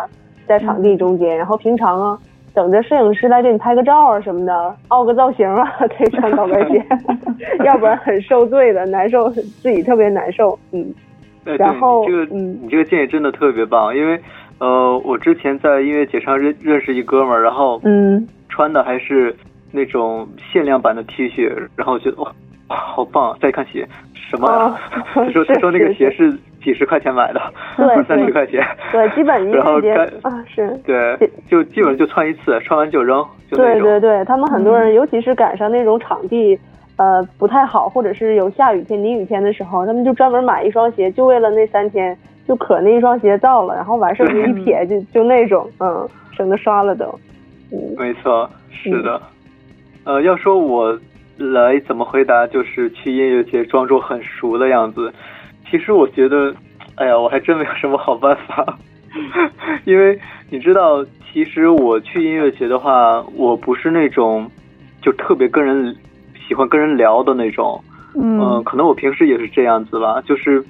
[0.46, 1.36] 在场地中间。
[1.36, 2.18] 然后平常啊，
[2.54, 6.84] 等着摄影师来给你拍个照啊什么的，凹个造型啊，可以穿高跟鞋，
[7.64, 10.58] 要不然很受罪的，难受，自己特别难受。
[10.72, 10.92] 嗯，
[11.58, 14.20] 然后这个，嗯，你这个建议真的特别棒，因为
[14.58, 19.34] 呃，我之前在音乐节上认认识一哥们儿，然后嗯，穿的还是
[19.72, 22.32] 那种限量版的 T 恤，然后觉得哇，
[22.68, 23.36] 好棒！
[23.40, 23.88] 再看鞋。
[24.30, 24.78] 什么？
[25.12, 27.40] 他说 他说那个鞋是几十块钱买的，
[27.76, 28.64] 对，三十块钱。
[28.92, 29.52] 对，基本一
[29.82, 30.68] 节啊是。
[30.86, 33.24] 对，就基本就穿一次，穿完就扔。
[33.50, 36.56] 对对对，他们很多人，尤其是赶上那种场地
[36.96, 42.16] 呃不太好，或者是有下雨天、淋雨天的时候，他们就专门买一双鞋，就为了那三天，
[42.46, 47.06] 就可那一双鞋到了，然后完事儿就一撇，就就那种，嗯，省得刷了都。
[47.72, 49.20] 嗯，没错，是的。
[50.04, 50.96] 呃，要说我。
[51.40, 52.46] 来怎么回答？
[52.46, 55.10] 就是去音乐节装作很熟的样子。
[55.70, 56.54] 其实我觉得，
[56.96, 58.78] 哎呀，我还真没有什么好办法。
[59.86, 60.20] 因为
[60.50, 64.50] 你知道，其实我去音乐节的话，我不是那种
[65.00, 65.96] 就特别跟人
[66.46, 67.82] 喜欢跟人聊的那种。
[68.14, 68.62] 嗯。
[68.62, 70.62] 可能我平时也是这样子吧，就是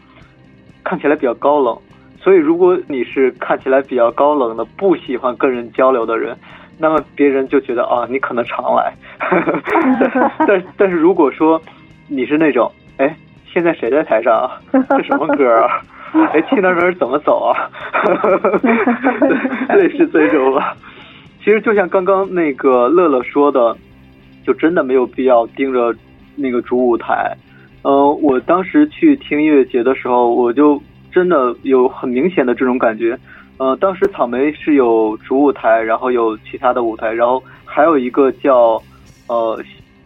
[0.84, 1.76] 看起来比较高冷。
[2.22, 6.36] 所以如果你是看起来比较高冷的，不喜欢跟人交流的人。
[6.80, 8.92] 那么别人就觉得啊，你可能常来，
[10.48, 11.60] 但但是如果说
[12.08, 13.14] 你是那种，哎，
[13.52, 14.58] 现在谁在台上啊？
[14.88, 15.82] 这什么歌啊？
[16.32, 17.70] 哎，去那边怎么走啊？
[19.76, 20.74] 类似这种吧。
[21.38, 23.76] 其实就像刚刚那个乐乐说的，
[24.44, 25.94] 就真的没有必要盯着
[26.34, 27.36] 那个主舞台。
[27.82, 33.18] 呃，我当时去听音乐节的时候，我就真的有很明显的这种感觉。
[33.60, 38.82] 呃，当时草莓是有主舞台，然后有其他的舞台，然后还有一个叫
[39.26, 39.62] 呃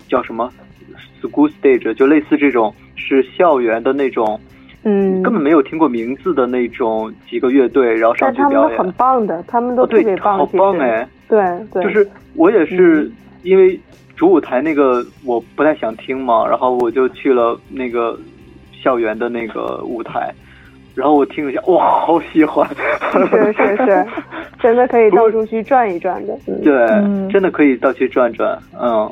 [0.09, 0.53] 叫什么
[1.23, 4.41] school stage，就类似这种是校园的那种。
[4.87, 11.09] 嗯，根本没有听过名字的那种几个乐队，然后上去表演，很棒的，他们都特别棒，好棒哎！
[11.27, 11.43] 对
[11.73, 13.11] 对，就是我也是
[13.45, 13.81] 因为
[14.15, 18.19] 主舞台那个我不太想听嘛，然后我就去了那个
[18.73, 20.31] 校园的那个舞台，
[20.95, 22.69] 然后我听了一下，哇，好喜欢！
[23.13, 24.07] 是是是，
[24.61, 26.39] 真的可以到处去转一转的。
[26.63, 26.73] 对，
[27.33, 28.59] 真的可以到处转转。
[28.81, 29.11] 嗯，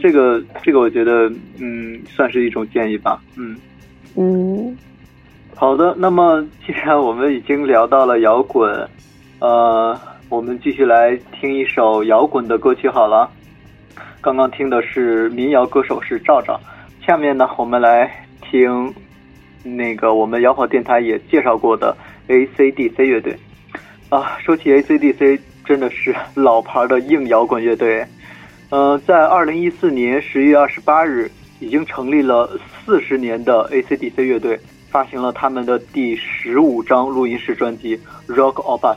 [0.00, 1.28] 这个这个我觉得
[1.60, 3.20] 嗯算是一种建议吧。
[3.36, 3.56] 嗯
[4.16, 4.76] 嗯。
[5.56, 8.88] 好的，那么既然我们已经聊到了摇滚，
[9.40, 13.28] 呃，我们继续来听一首摇滚的歌曲好了。
[14.20, 16.60] 刚刚听的是民谣歌手是赵赵，
[17.04, 18.08] 下面呢，我们来
[18.40, 18.94] 听
[19.62, 21.96] 那个我们摇跑电台也介绍过的
[22.28, 23.36] AC/DC 乐队。
[24.08, 28.06] 啊，说起 AC/DC，真的是老牌的硬摇滚乐队。
[28.70, 31.30] 呃，在二零一四年十月二十八日，
[31.60, 34.58] 已经成立了四十年的 AC/DC 乐队。
[34.90, 37.94] 发行了他们的第十五张录音室专辑
[38.26, 38.96] 《Rock or Bust》。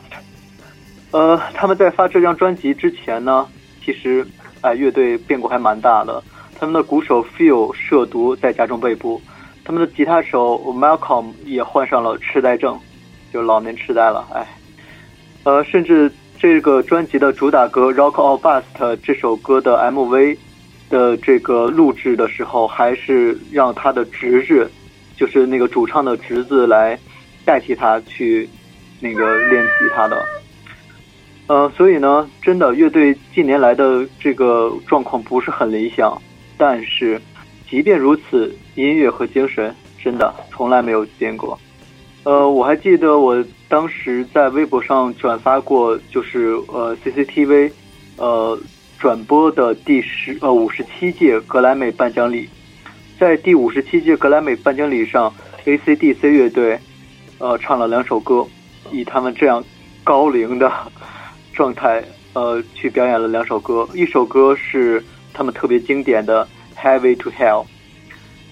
[1.12, 3.46] 呃，他们在发这张专辑之前呢，
[3.84, 4.26] 其实，
[4.62, 6.24] 哎，乐队变故还蛮大的。
[6.58, 9.22] 他们的鼓手 Phil 涉毒在家中被捕，
[9.64, 12.80] 他们的吉他手 Malcolm 也患上了痴呆症，
[13.32, 14.28] 就老年痴呆了。
[14.34, 14.48] 哎，
[15.44, 18.64] 呃，甚至这个专辑的主打歌《Rock or Bust》
[19.04, 20.38] 这首歌的 MV
[20.90, 24.70] 的这个录制的时候，还是让他的侄子。
[25.18, 26.98] 就是那个主唱的侄子来
[27.46, 28.50] 代替他去
[29.00, 30.26] 那个练吉他的，
[31.46, 36.20] 呃，所以呢，真的乐队近年来的这个状况不是很理想，
[36.58, 37.22] 但是
[37.72, 39.74] 即便如此，音乐和精神
[40.04, 41.58] 真的从来没有变过。
[42.24, 47.72] 呃，我还记得我当时在微博上转发过，就是呃 CCTV
[48.18, 48.60] 呃
[49.00, 52.50] 转播的第十呃五十七届格莱美颁奖礼。
[53.18, 55.34] 在第五十七届格莱美颁奖礼上
[55.64, 56.78] ，AC/DC 乐队，
[57.38, 58.46] 呃，唱了两首歌，
[58.92, 59.64] 以他们这样
[60.04, 60.70] 高龄的
[61.54, 62.04] 状态，
[62.34, 63.88] 呃，去表演了两首歌。
[63.94, 65.02] 一首歌是
[65.34, 66.44] 他们特别经典的
[66.82, 67.66] 《Heavy to Hell》，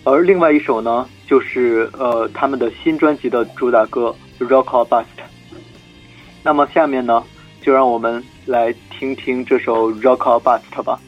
[0.04, 4.16] 而另外一首呢，就是呃他们的新专辑的主打歌
[4.46, 5.04] 《Rock or Bust》。
[6.44, 7.24] 那么下面呢，
[7.62, 11.00] 就让我们来听听这首《Rock or Bust》吧。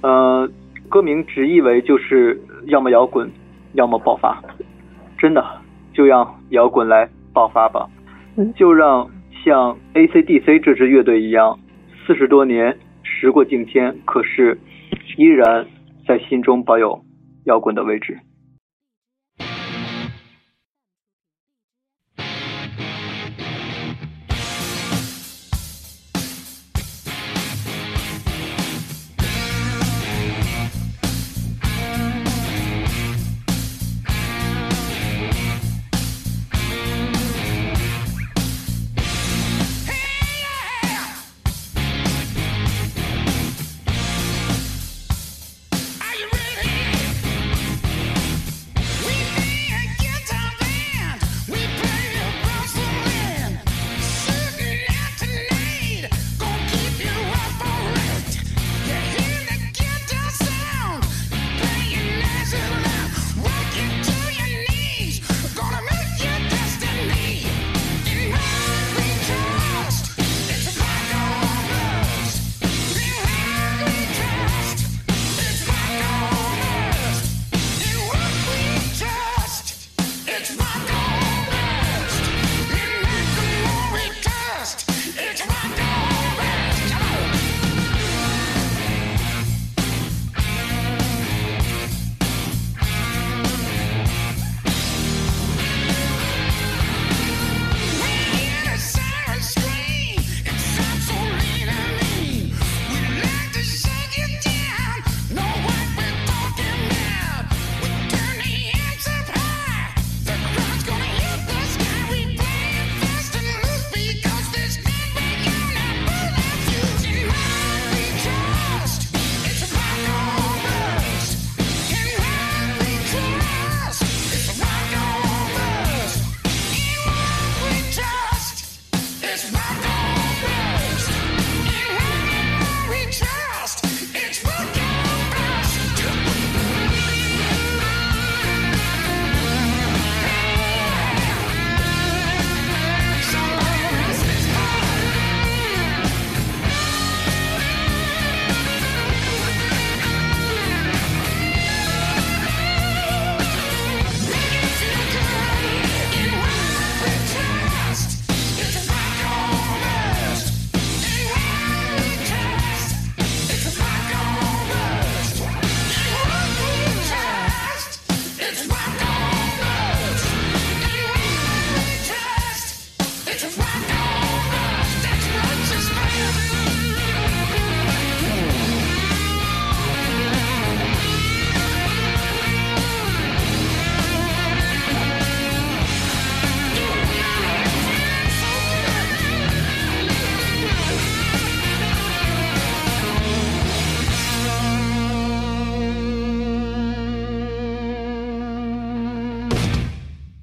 [0.00, 0.48] 呃，
[0.88, 2.40] 歌名直译为就是。
[2.66, 3.30] 要么摇滚，
[3.74, 4.42] 要么爆发，
[5.16, 5.42] 真的
[5.94, 7.88] 就让摇滚来爆发吧，
[8.56, 9.08] 就让
[9.42, 11.58] 像 AC/DC 这支乐队一样，
[12.04, 14.58] 四十多年时过境迁，可是
[15.16, 15.64] 依然
[16.08, 17.04] 在心中保有
[17.44, 18.18] 摇滚的位置。